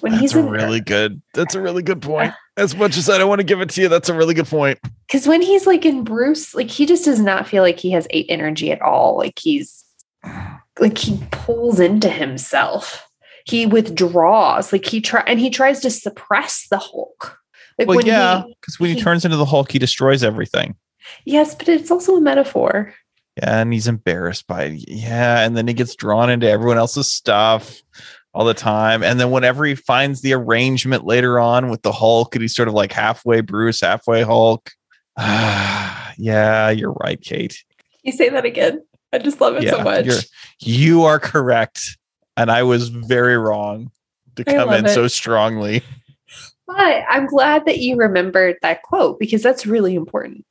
[0.00, 1.20] when That's he's a really good.
[1.34, 2.32] That's a really good point.
[2.32, 4.34] Uh, as much as I don't want to give it to you, that's a really
[4.34, 4.78] good point.
[5.06, 8.06] because when he's like in Bruce, like he just does not feel like he has
[8.10, 9.16] eight energy at all.
[9.16, 9.84] Like he's
[10.80, 13.06] like he pulls into himself.
[13.46, 14.72] He withdraws.
[14.72, 17.38] Like he try and he tries to suppress the Hulk.
[17.78, 20.76] Like Well, when yeah, because when he turns into the Hulk, he destroys everything.
[21.24, 22.94] yes, but it's also a metaphor.
[23.36, 24.84] Yeah, and he's embarrassed by it.
[24.88, 27.80] Yeah, and then he gets drawn into everyone else's stuff
[28.34, 29.02] all the time.
[29.02, 32.68] And then whenever he finds the arrangement later on with the Hulk, and he's sort
[32.68, 34.70] of like halfway Bruce, halfway Hulk.
[35.18, 37.62] Ah, yeah, you're right, Kate.
[38.02, 38.82] You say that again.
[39.12, 40.06] I just love it so much.
[40.06, 40.20] you're-
[40.60, 41.96] You are correct.
[42.36, 43.90] And I was very wrong
[44.36, 44.94] to come in it.
[44.94, 45.82] so strongly.
[46.66, 50.44] But I'm glad that you remembered that quote because that's really important.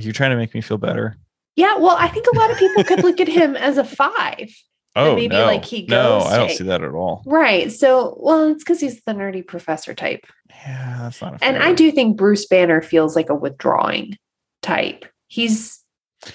[0.00, 1.16] You're trying to make me feel better.
[1.56, 4.50] Yeah, well, I think a lot of people could look at him as a five.
[4.96, 5.44] Oh, maybe, no.
[5.44, 6.24] like, he goes.
[6.24, 7.22] no, I don't see that at all.
[7.26, 7.70] Right.
[7.70, 10.24] So, well, it's because he's the nerdy professor type.
[10.50, 14.16] Yeah, that's not a And I do think Bruce Banner feels like a withdrawing
[14.62, 15.04] type.
[15.28, 15.78] He's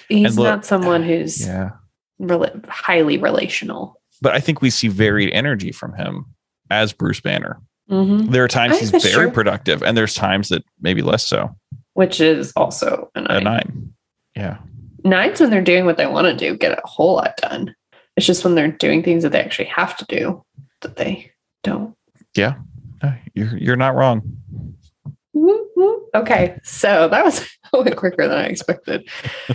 [0.08, 1.70] he's look- not someone who's Yeah.
[2.20, 4.00] rela- highly relational.
[4.22, 6.26] But I think we see varied energy from him
[6.70, 7.60] as Bruce Banner.
[7.90, 8.30] Mhm.
[8.30, 9.30] There are times I he's very true.
[9.30, 11.54] productive, and there's times that maybe less so.
[11.94, 13.44] Which is also a A nine.
[13.44, 13.92] nine.
[14.34, 14.56] Yeah.
[15.04, 17.74] Nines when they're doing what they want to do, get a whole lot done.
[18.16, 20.42] It's just when they're doing things that they actually have to do
[20.80, 21.30] that they
[21.62, 21.94] don't.
[22.36, 22.54] No,
[23.34, 24.22] You're you're not wrong.
[25.34, 26.08] Whoop, whoop.
[26.14, 27.40] Okay, so that was
[27.72, 29.06] a little quicker than I expected.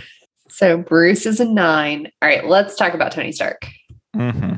[0.48, 2.12] so Bruce is a nine.
[2.22, 3.66] All right, let's talk about Tony Stark.
[4.14, 4.54] hmm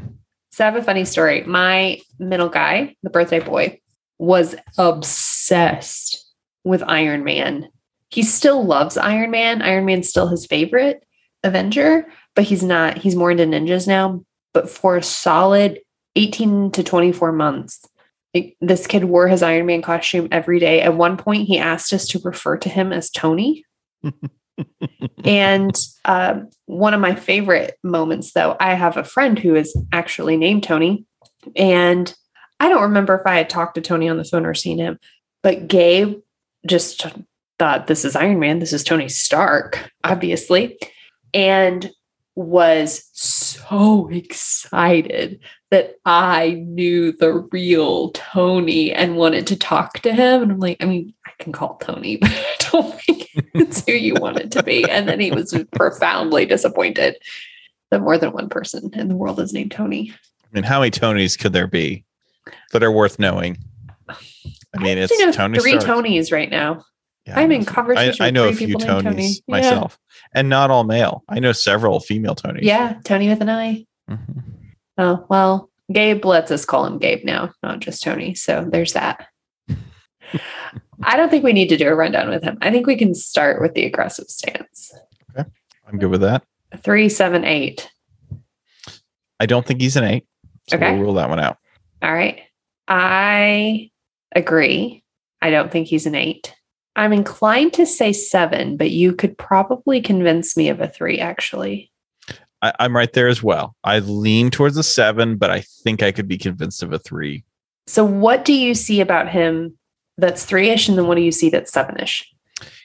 [0.53, 1.43] So I have a funny story.
[1.45, 3.81] My middle guy, the birthday boy,
[4.19, 6.31] was obsessed
[6.63, 7.69] with Iron Man.
[8.11, 9.63] He still loves Iron Man.
[9.63, 11.05] Iron Man's still his favorite
[11.43, 14.25] Avenger, but he's not, he's more into ninjas now.
[14.53, 15.81] But for a solid
[16.17, 17.87] 18 to 24 months,
[18.35, 20.83] like, this kid wore his Iron Man costume every day.
[20.83, 23.65] At one point, he asked us to refer to him as Tony.
[25.25, 30.37] and um, one of my favorite moments, though, I have a friend who is actually
[30.37, 31.05] named Tony.
[31.57, 32.15] And
[32.61, 34.99] I don't remember if I had talked to Tony on the phone or seen him,
[35.43, 36.21] but Gabe
[36.67, 37.07] just
[37.59, 38.61] thought this is Iron Man.
[38.61, 40.79] This is Tony Stark, obviously.
[41.35, 41.91] And
[42.35, 45.41] was so excited
[45.71, 50.43] that I knew the real Tony and wanted to talk to him.
[50.43, 54.15] And I'm like, I mean, can call Tony, but I don't think it's who you
[54.15, 54.89] want it to be.
[54.89, 57.17] And then he was profoundly disappointed
[57.91, 60.13] that more than one person in the world is named Tony.
[60.45, 62.05] I mean, how many Tonys could there be
[62.73, 63.59] that are worth knowing?
[64.09, 66.05] I mean, it's know Tony three Stark.
[66.05, 66.85] Tonys right now.
[67.27, 69.27] Yeah, I'm in conversation I, I with know a few Tonys Tony.
[69.29, 69.33] Yeah.
[69.47, 69.99] myself,
[70.35, 71.23] and not all male.
[71.29, 72.63] I know several female Tonys.
[72.63, 73.87] Yeah, Tony with an I.
[74.11, 74.43] Mhm.
[74.99, 78.35] Oh, well, Gabe lets us call him Gabe now, not just Tony.
[78.35, 79.27] So there's that.
[81.03, 82.59] I don't think we need to do a rundown with him.
[82.63, 84.93] I think we can start with the aggressive stance.
[85.37, 85.49] Okay.
[85.89, 86.45] I'm good with that.
[86.79, 87.91] Three, seven, eight.
[89.41, 90.27] I don't think he's an eight.
[90.69, 90.93] So Okay.
[90.93, 91.59] we'll rule that one out.
[92.03, 92.41] All right.
[92.89, 93.91] I
[94.35, 95.03] agree.
[95.41, 96.55] I don't think he's an eight.
[96.95, 101.91] I'm inclined to say seven, but you could probably convince me of a three, actually.
[102.61, 103.75] I, I'm right there as well.
[103.83, 107.45] I lean towards a seven, but I think I could be convinced of a three.
[107.87, 109.77] So, what do you see about him
[110.19, 110.89] that's three ish?
[110.89, 112.29] And then what do you see that's seven ish?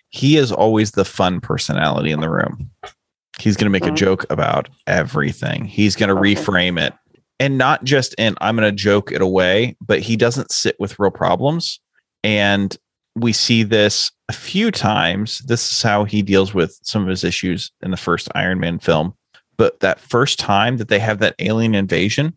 [0.10, 2.72] He is always the fun personality in the room.
[3.40, 3.98] He's going to make a Mhm.
[3.98, 5.66] joke about everything.
[5.66, 6.36] He's going to Okay.
[6.36, 6.94] reframe it.
[7.40, 10.98] and not just in I'm going to joke it away, but he doesn't sit with
[10.98, 11.80] real problems.
[12.24, 12.76] And
[13.16, 15.44] we see this a few times.
[15.46, 18.80] This is how he deals with some of his issues in the first Iron Man
[18.80, 19.14] film.
[19.56, 22.34] But that first time that they have that alien invasion,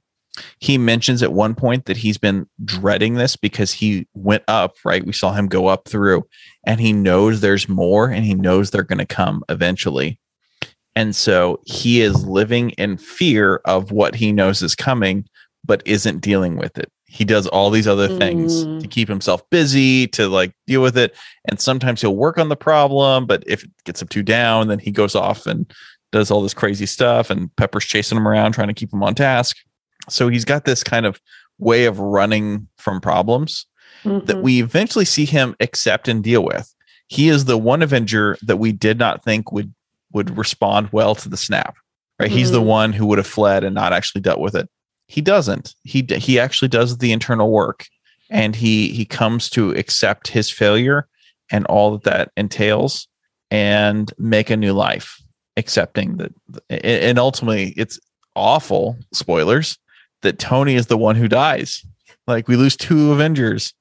[0.58, 5.04] he mentions at one point that he's been dreading this because he went up, right?
[5.04, 6.24] We saw him go up through
[6.64, 10.18] and he knows there's more and he knows they're going to come eventually.
[10.96, 15.24] And so he is living in fear of what he knows is coming,
[15.64, 16.90] but isn't dealing with it.
[17.06, 18.80] He does all these other things Mm.
[18.80, 21.14] to keep himself busy, to like deal with it.
[21.48, 24.78] And sometimes he'll work on the problem, but if it gets him too down, then
[24.78, 25.70] he goes off and
[26.12, 27.30] does all this crazy stuff.
[27.30, 29.56] And Pepper's chasing him around, trying to keep him on task.
[30.08, 31.20] So he's got this kind of
[31.58, 33.66] way of running from problems
[34.04, 34.42] that Mhm.
[34.42, 36.74] we eventually see him accept and deal with.
[37.08, 39.74] He is the one Avenger that we did not think would
[40.12, 41.76] would respond well to the snap.
[42.18, 42.30] Right?
[42.32, 42.66] He's the Mhm.
[42.66, 44.68] one who would have fled and not actually dealt with it.
[45.06, 45.74] He doesn't.
[45.84, 47.86] He he actually does the internal work,
[48.28, 51.06] and he he comes to accept his failure
[51.50, 53.06] and all that that entails,
[53.50, 55.20] and make a new life,
[55.56, 56.32] accepting that.
[56.70, 57.98] And ultimately, it's
[58.36, 58.96] awful.
[59.12, 59.78] Spoilers
[60.22, 61.84] that Tony is the one who dies.
[62.26, 63.74] Like we lose two Avengers.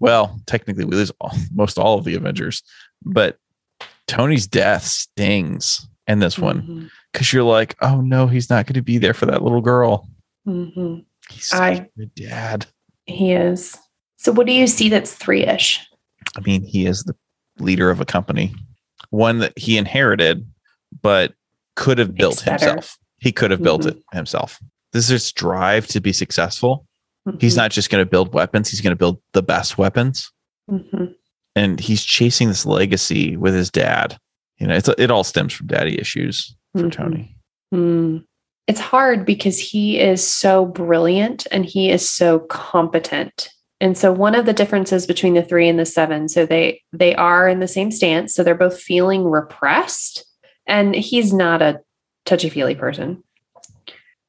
[0.00, 2.62] Well, technically, we lose all, most all of the Avengers,
[3.04, 3.38] but
[4.06, 6.90] Tony's death stings in this one Mhm.
[7.12, 10.08] because you're like, oh no, he's not going to be there for that little girl.
[10.46, 11.04] Mhm.
[11.30, 12.66] He's I- a good dad.
[13.04, 13.76] He is.
[14.16, 15.80] So, what do you see that's three ish?
[16.36, 17.14] I mean, he is the
[17.58, 18.54] leader of a company,
[19.10, 20.46] one that he inherited,
[21.02, 21.34] but
[21.74, 22.96] could have built himself.
[23.18, 23.88] He could have built Mhm.
[23.90, 24.58] it himself.
[24.96, 26.86] This is drive to be successful.
[27.38, 30.32] He's not just going to build weapons; he's going to build the best weapons.
[30.70, 31.14] Mhm.
[31.54, 34.18] and he's chasing this legacy with his dad.
[34.58, 36.92] You know, it's it all stems from daddy issues for Mhm.
[36.92, 37.36] Tony.
[37.74, 38.24] Mm.
[38.66, 43.48] It's hard because he is so brilliant and he is so competent.
[43.80, 47.14] And so one of the differences between the 3 and the 7 so they they
[47.14, 50.24] are in the same stance so they're both feeling repressed
[50.66, 51.80] and he's not a
[52.24, 53.22] touchy-feely person.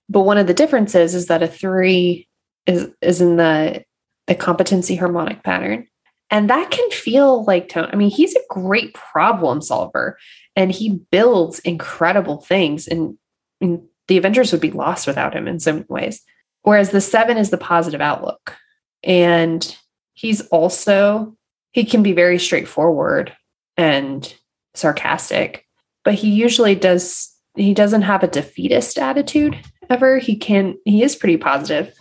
[0.10, 2.28] But one of the differences is that a 3
[2.66, 3.84] is is in the
[4.28, 5.88] the competency harmonic pattern.
[6.30, 7.90] And that can feel like Tony.
[7.92, 10.18] I mean, he's a great problem solver
[10.56, 12.88] and he builds incredible things.
[12.88, 13.18] And,
[13.62, 16.22] and the Avengers would be lost without him in some ways.
[16.64, 18.58] Whereas the seven is the positive outlook.
[19.04, 19.78] And
[20.14, 21.38] he's also,
[21.72, 23.34] he can be very straightforward
[23.78, 24.34] and
[24.74, 25.66] sarcastic,
[26.04, 29.58] but he usually does, he doesn't have a defeatist attitude
[29.90, 30.18] ever.
[30.18, 31.94] He can, he is pretty positive.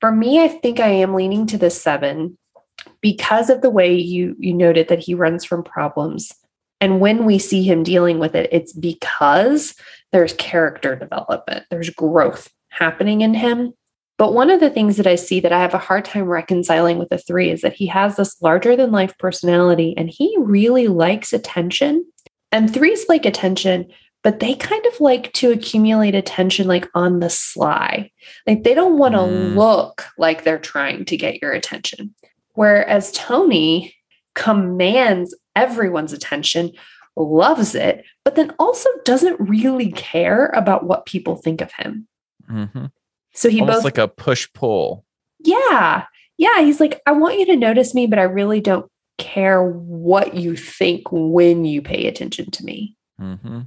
[0.00, 2.36] For me, I think I am leaning to the seven
[3.00, 6.32] because of the way you you noted that he runs from problems
[6.80, 9.74] and when we see him dealing with it it's because
[10.12, 13.72] there's character development there's growth happening in him
[14.16, 16.98] but one of the things that i see that i have a hard time reconciling
[16.98, 20.88] with the three is that he has this larger than life personality and he really
[20.88, 22.04] likes attention
[22.52, 23.86] and threes like attention
[24.24, 28.10] but they kind of like to accumulate attention like on the sly
[28.46, 29.54] like they don't want to Mm.
[29.56, 32.14] look like they're trying to get your attention
[32.56, 33.94] Whereas Tony
[34.36, 36.70] commands everyone's attention,
[37.16, 42.06] loves it, but then also doesn't really care about what people think of him.
[42.48, 42.90] Mhm.
[43.32, 45.04] So he Almost both, like a push pull.
[45.40, 46.04] yeah,
[46.38, 48.86] yeah, he's like, I want you to notice me, but I really don't
[49.18, 52.96] care what you think when you pay attention to me.
[53.18, 53.62] hmm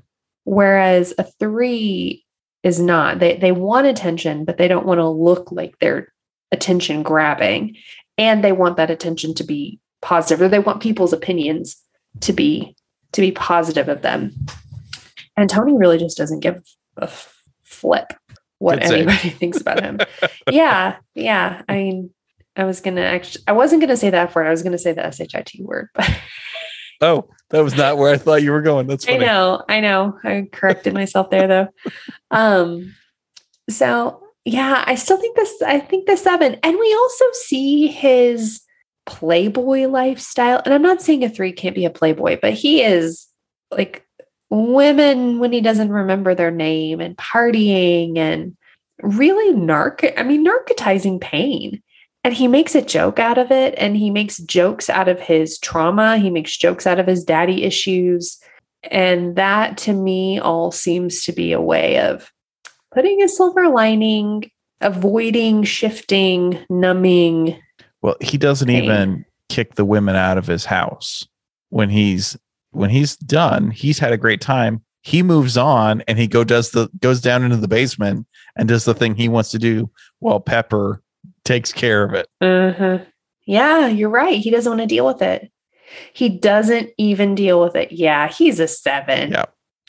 [0.48, 2.24] Whereas a three
[2.64, 3.20] is not.
[3.20, 6.08] They they want attention, but they don't want to look like they're
[6.54, 7.76] attention grabbing.
[8.18, 11.76] And they want that attention to be positive, or they want people's opinions
[12.22, 12.78] to be
[13.12, 14.32] to be positive of them.
[15.36, 16.64] And Tony really just doesn't give
[16.95, 17.10] a
[17.64, 18.14] flip
[18.60, 20.00] what anybody thinks about him.
[20.50, 21.62] yeah, yeah.
[21.68, 22.10] I mean,
[22.56, 24.48] I was gonna actually I wasn't gonna say that word.
[24.48, 26.10] I was gonna say the SHIT word, but
[27.02, 28.88] Oh, that was not where I thought you were going.
[28.88, 29.24] That's funny.
[29.24, 30.20] I know, I know.
[30.24, 31.68] I corrected myself there though.
[32.32, 32.93] Um,
[33.70, 36.58] so yeah, I still think this, I think the seven.
[36.64, 38.62] And we also see his
[39.06, 40.62] playboy lifestyle.
[40.64, 43.28] And I'm not saying a three can't be a playboy, but he is
[43.72, 44.06] like
[44.50, 48.56] women when he doesn't remember their name and partying and
[49.02, 51.82] really narc I mean narcotizing pain.
[52.28, 55.58] And he makes a joke out of it and he makes jokes out of his
[55.60, 56.18] trauma.
[56.18, 58.38] He makes jokes out of his daddy issues.
[58.92, 62.30] And that to me all seems to be a way of
[62.94, 64.52] putting a silver lining,
[64.82, 67.58] avoiding, shifting, numbing.
[68.02, 68.84] Well, he doesn't Pain.
[68.84, 71.26] even kick the women out of his house
[71.70, 72.36] when he's
[72.72, 73.72] when he's done.
[73.72, 74.84] He's had a great time.
[75.02, 78.84] he moves on and he go does the goes down into the basement and does
[78.84, 81.02] the thing he wants to do while Pepper
[81.48, 82.28] takes care of it.
[82.41, 83.00] Uh-huh.
[83.45, 84.38] Yeah, you're right.
[84.39, 85.52] He doesn't want to deal with it.
[86.14, 87.91] He doesn't even deal with it.
[87.93, 89.32] Yeah, he's a seven.
[89.32, 89.45] Yeah,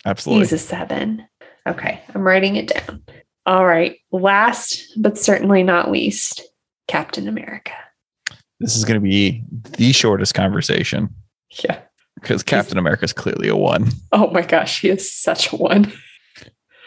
[0.07, 0.43] absolutely.
[0.45, 1.27] He's a seven.
[1.67, 3.03] Okay, I'm writing it down.
[3.47, 3.97] All right.
[4.13, 6.43] Last but certainly not least,
[6.87, 7.73] Captain America.
[8.61, 9.43] This is going to be
[9.77, 11.09] the shortest conversation
[11.65, 11.81] Yeah.
[12.15, 15.93] because Captain America is clearly a one, Oh my gosh, he is such a one.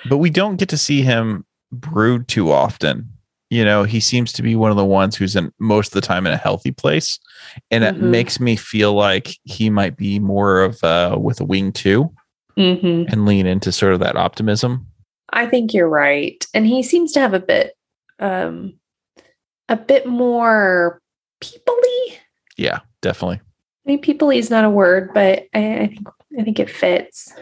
[0.09, 3.09] but we don't get to see him brood too often.
[3.51, 6.07] You know, he seems to be one of the ones who's in most of the
[6.07, 7.19] time in a healthy place,
[7.69, 7.99] and it Mhm.
[7.99, 12.13] makes me feel like he might be more of uh, with a wing too,
[12.55, 14.87] hmm and lean into sort of that optimism.
[15.33, 16.45] I think you're right.
[16.53, 17.73] And he seems to have a bit
[18.19, 18.79] um
[19.67, 21.01] a bit more
[21.43, 22.17] peoply.
[22.55, 23.41] Yeah, definitely.
[23.41, 26.07] I mean peoply is not a word, but I, I think
[26.39, 27.33] I think it fits.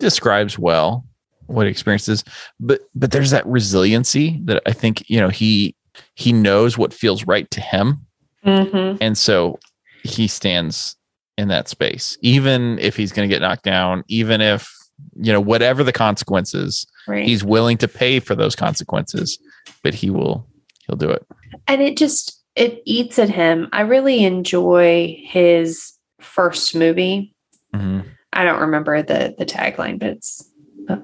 [0.00, 1.04] describes well
[1.46, 2.24] what he experiences
[2.60, 5.74] but but there's that resiliency that i think you know he
[6.14, 8.00] he knows what feels right to him
[8.44, 8.98] Mm-hmm.
[9.00, 9.58] and so
[10.04, 10.94] he stands
[11.36, 14.72] in that space even if he's going to get knocked down even if
[15.16, 17.26] you know whatever the consequences Right.
[17.26, 19.38] he's willing to pay for those consequences
[19.82, 20.46] but he will
[20.86, 21.26] he'll do it
[21.66, 23.68] and it just it eats at him.
[23.72, 27.34] I really enjoy his first movie.
[27.74, 28.06] Mhm.
[28.32, 30.50] I don't remember the the tagline, but it's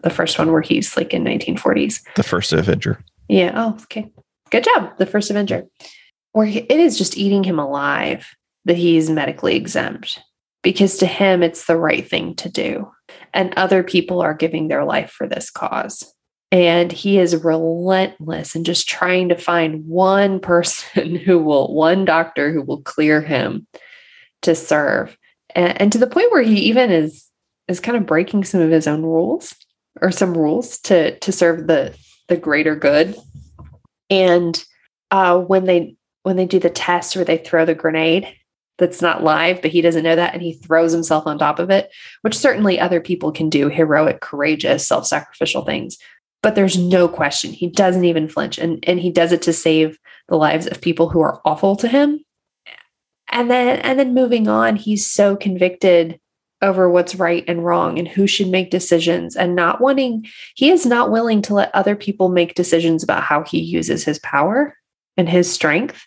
[0.03, 2.01] the first one where he's like in 1940s.
[2.17, 3.53] the first avenger Yeah.
[3.55, 4.13] Oh, okay.
[4.53, 4.99] Good job.
[4.99, 5.65] The first Avenger,
[6.33, 8.29] where he, it is just eating him alive
[8.67, 10.21] that he's medically exempt
[10.63, 12.93] because to him it's the right thing to do,
[13.33, 16.05] and other people are giving their life for this cause.
[16.51, 22.53] And he is relentless and just trying to find one person who will, one doctor
[22.53, 23.67] who will clear him
[24.43, 25.17] to serve,
[25.55, 27.27] and, and to the point where he even is
[27.69, 29.55] is kind of breaking some of his own rules
[30.03, 31.97] or some rules to to serve the
[32.29, 33.17] the greater good.
[34.11, 34.63] And
[35.11, 38.29] uh, when they when they do the test where they throw the grenade
[38.79, 41.71] that's not live, but he doesn't know that, and he throws himself on top of
[41.71, 41.91] it,
[42.23, 45.99] which certainly other people can do heroic, courageous, self sacrificial things.
[46.43, 49.99] But there's no question he doesn't even flinch, and and he does it to save
[50.29, 52.25] the lives of people who are awful to him.
[53.29, 56.19] And then and then moving on, he's so convicted
[56.63, 60.87] over what's right and wrong and who should make decisions and not wanting he is
[60.87, 64.77] not willing to let other people make decisions about how he uses his power
[65.17, 66.05] and his strength.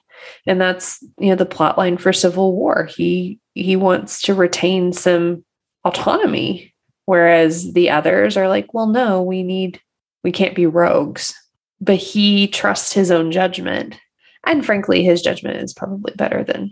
[0.48, 2.90] And that's you know the plot line for civil war.
[2.96, 5.44] He he wants to retain some
[5.84, 6.74] autonomy
[7.06, 9.80] whereas the others are like well no we need
[10.24, 11.34] we can't be rogues.
[11.82, 14.00] But he trusts his own judgment.
[14.46, 16.72] And frankly his judgment is probably better than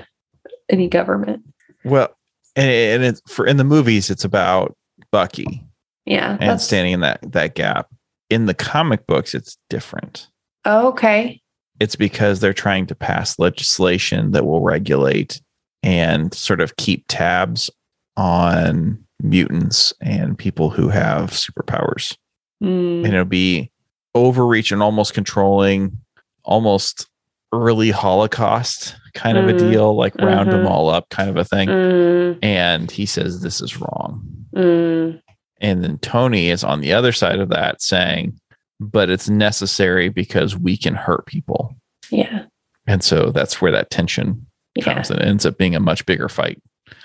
[0.70, 1.44] any government.
[1.84, 2.16] Well
[2.56, 4.76] and, and it's for in the movies it's about
[5.12, 5.64] bucky
[6.06, 7.88] yeah and standing in that that gap.
[8.30, 10.28] In the comic books it's different.
[10.66, 11.41] Okay.
[11.80, 15.41] It's because they're trying to pass legislation that will regulate
[15.82, 17.70] and sort of keep tabs
[18.16, 22.16] on mutants and people who have superpowers.
[22.64, 23.72] Mm, and it'll be
[24.16, 25.97] overreach and almost controlling
[26.43, 27.08] almost
[27.54, 30.70] early holocaust kind of a Mm, deal like round them mhm.
[30.70, 34.26] all up kind of a thing mm, and he says this is wrong
[34.56, 35.22] mm.
[35.62, 38.39] and then Tony is on the other side of that saying,
[38.80, 41.76] but it's necessary because we can hurt people.
[42.10, 42.45] yeah
[42.88, 44.45] And so that's where that tension
[44.76, 46.60] yeah comes and it ends up being a much bigger fight.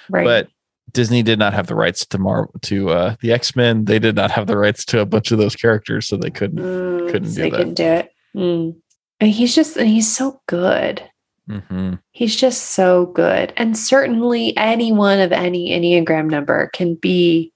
[0.09, 0.49] right But
[0.93, 3.85] Disney did not have the rights to Mar to uh, the X Men.
[3.85, 6.65] They did not have the rights to a bunch of those characters, so they couldn't.
[6.65, 7.57] Mm, couldn't so do they that.
[7.59, 8.77] couldn't do it Mm.
[9.21, 11.03] And he's just and he's so good
[11.49, 13.53] hmm He's just so good.
[13.57, 17.53] And certainly anyone of any Enneagram number can be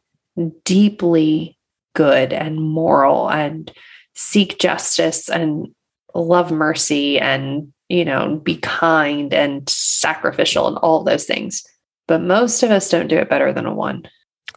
[0.65, 1.59] deeply
[1.95, 3.73] good and moral and
[4.15, 5.67] seek justice and
[6.15, 11.65] love mercy and, you know, be kind and sacrificial and all those things.
[12.07, 14.05] But most of us don't do it better than a one.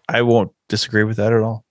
[0.07, 1.65] I won't disagree with that at all.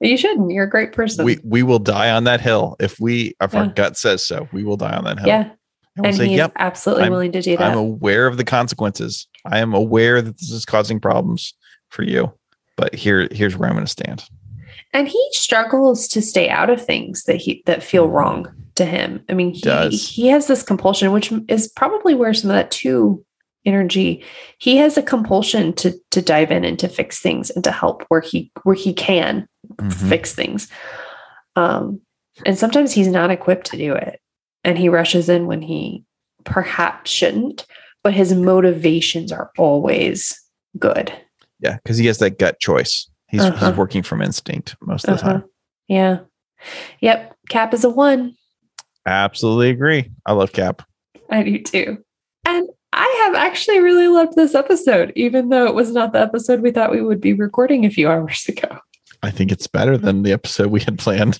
[0.00, 0.50] You shouldn't.
[0.50, 1.24] You're a great person.
[1.24, 4.48] We we will die on that hill if we if our gut says so.
[4.52, 5.28] We will die on that hill.
[5.28, 5.40] yeah.
[5.42, 5.52] and
[5.96, 7.70] we'll And say, he's "Yep, absolutely I'm- willing to do that.
[7.72, 9.28] I'm aware of the consequences.
[9.44, 11.54] I am aware that this is causing problems
[11.90, 12.32] for you,
[12.76, 14.24] but here here's where I'm going to stand.
[14.94, 18.46] and he struggles to stay out of things that he that feel wrong
[18.76, 20.08] to him i mean he, Does.
[20.08, 23.22] he has this compulsion which is probably where some of that two
[23.66, 24.24] energy
[24.58, 28.04] he has a compulsion to to dive in and to fix things and to help
[28.08, 29.46] where he where he can
[29.76, 30.08] Mhm.
[30.08, 30.68] fix things
[31.56, 32.00] um
[32.46, 34.18] and sometimes he's not equipped to do it
[34.64, 36.04] and he rushes in when he
[36.44, 37.66] perhaps shouldn't
[38.02, 40.40] but his motivations are always
[40.78, 41.12] good
[41.60, 43.68] Yeah, because he has that gut choice, He's Uh-huh.
[43.68, 45.32] he's working from instinct most of the Uh-huh.
[45.40, 45.44] time.
[45.86, 46.18] Yeah.
[47.00, 47.36] Yep.
[47.50, 48.34] Cap is a one.
[49.06, 50.10] Absolutely agree.
[50.26, 50.82] I love Cap.
[51.30, 51.98] I do too.
[52.46, 52.68] And
[53.24, 56.90] have actually really loved this episode, even though it was not the episode we thought
[56.90, 58.78] we would be recording a few hours ago.
[59.22, 61.38] I think it's better than the episode we had planned.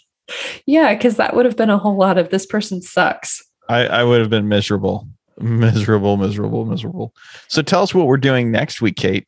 [0.66, 3.43] Yeah, because that would have been a whole lot of this person sucks.
[3.68, 5.09] I, I would have been miserable.
[5.39, 7.14] Miserable, miserable, miserable.
[7.49, 9.26] So tell us what we're doing next week, Kate.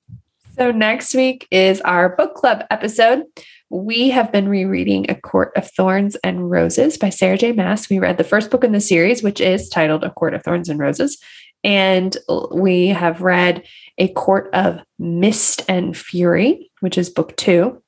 [0.58, 3.22] So, next week is our book club episode.
[3.70, 7.52] We have been rereading A Court of Thorns and Roses by Sarah J.
[7.52, 7.88] Maas.
[7.88, 10.68] We read the first book in the series, which is titled A Court of Thorns
[10.68, 11.18] and Roses.
[11.64, 12.16] And
[12.52, 13.62] we have read
[13.98, 17.82] A Court of Mist and Fury, which is book two.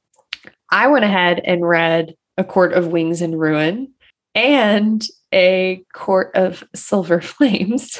[0.70, 3.92] I went ahead and read A Court of Wings and Ruin
[4.34, 7.98] and A Court of Silver Flames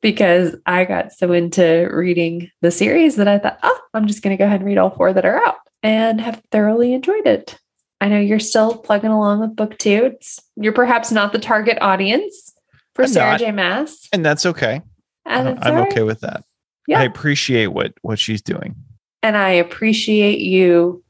[0.00, 4.36] because I got so into reading the series that I thought, oh, I'm just going
[4.36, 7.58] to go ahead and read all four that are out and have thoroughly enjoyed it.
[8.00, 10.12] I know you're still plugging along with book two.
[10.14, 12.54] It's, you're perhaps not the target audience
[12.94, 13.40] for I'm Sarah not.
[13.40, 13.52] J.
[13.52, 14.08] Maas.
[14.12, 14.82] And that's okay.
[15.26, 15.90] And I'm right.
[15.90, 16.44] okay with that.
[16.86, 17.00] Yeah.
[17.00, 18.74] I appreciate what what she's doing.
[19.22, 21.04] And I appreciate you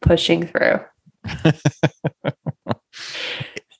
[0.00, 0.80] pushing through.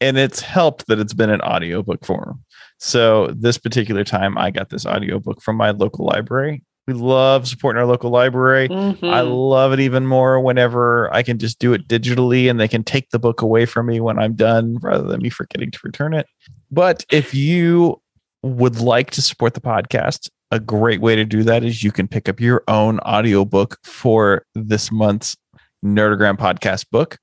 [0.01, 2.45] and it's helped that it's been an audiobook form.
[2.79, 6.63] So this particular time I got this audiobook from my local library.
[6.87, 8.67] We love supporting our local library.
[8.71, 9.49] I Mhm.
[9.51, 13.11] love it even more whenever I can just do it digitally and they can take
[13.11, 16.27] the book away from me when I'm done rather than me forgetting to return it.
[16.71, 18.01] But if you
[18.43, 22.09] would like to support the podcast, a great way to do that is you can
[22.09, 25.37] pick up your own audiobook for this month's
[25.85, 27.19] Nerdogram podcast book.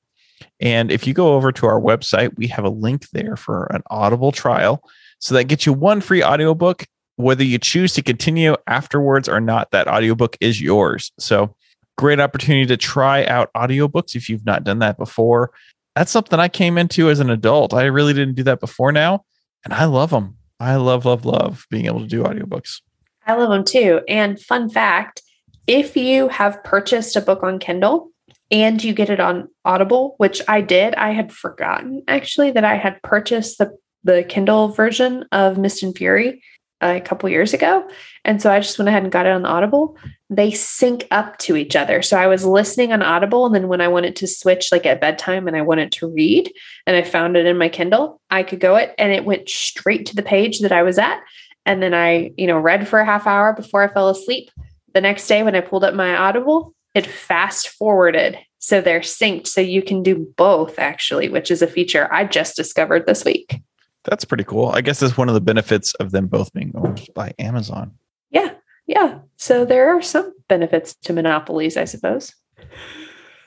[0.59, 3.81] And if you go over to our website, we have a link there for an
[3.89, 4.81] Audible trial.
[5.19, 6.85] So that gets you one free audiobook.
[7.17, 11.11] Whether you choose to continue afterwards or not, that audiobook is yours.
[11.17, 11.55] So
[11.97, 15.51] great opportunity to try out audiobooks if you've not done that before.
[15.95, 17.73] That's something I came into as an adult.
[17.73, 19.23] I really didn't do that before now.
[19.63, 20.35] And I love them.
[20.59, 22.81] I love, love, love being able to do audiobooks.
[23.27, 24.01] I love them too.
[24.07, 25.21] And fun fact
[25.67, 28.11] if you have purchased a book on Kindle
[28.51, 32.75] and you get it on Audible, which I did, I had forgotten actually that I
[32.75, 36.43] had purchased the, the Kindle version of Mist and Fury
[36.81, 37.87] a couple years ago.
[38.23, 39.97] And so I just went ahead and got it on Audible.
[40.29, 42.01] They sync up to each other.
[42.01, 43.45] So I was listening on Audible.
[43.45, 46.51] And then when I wanted to switch, like at bedtime, and I wanted to read,
[46.85, 50.05] and I found it in my Kindle, I could go it and it went straight
[50.07, 51.21] to the page that I was at
[51.65, 54.51] and then I, you know, read for a half hour before I fell asleep.
[54.93, 58.37] The next day when I pulled up my Audible, it fast forwarded.
[58.59, 59.47] So they're synced.
[59.47, 63.59] So you can do both actually, which is a feature I just discovered this week.
[64.05, 64.69] That's pretty cool.
[64.69, 67.91] I guess that's one of the benefits of them both being owned by Amazon.
[68.29, 68.51] Yeah.
[68.85, 69.19] Yeah.
[69.35, 72.33] So there are some benefits to monopolies, I suppose.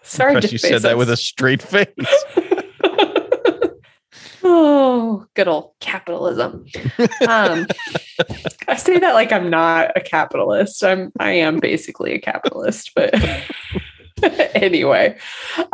[0.03, 1.87] Sorry, Jeff you said that with a straight face.
[4.43, 6.65] oh, good old capitalism.
[7.29, 7.67] Um,
[8.67, 10.83] I say that like I'm not a capitalist.
[10.83, 13.13] I'm I am basically a capitalist, but
[14.55, 15.19] anyway,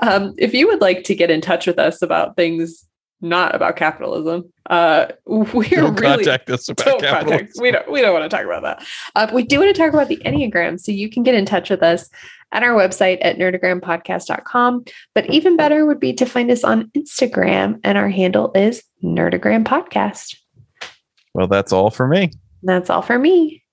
[0.01, 2.85] um, if you would like to get in touch with us about things
[3.25, 7.39] not about capitalism, uh, we're Don't really contact us about don't capitalism.
[7.39, 8.87] contact- we don't we don't want to talk about that.
[9.17, 10.79] Uh, we do want to talk about the Enneagram.
[10.79, 12.09] So you can get in touch with us
[12.53, 14.85] at our website at nerdogrampodcast.com.
[15.15, 19.65] But even better would be to find us on Instagram, and our handle is Nerdogram
[19.65, 20.37] Podcast.
[21.33, 22.31] Well, that's all for me.
[22.63, 23.64] That's all for me.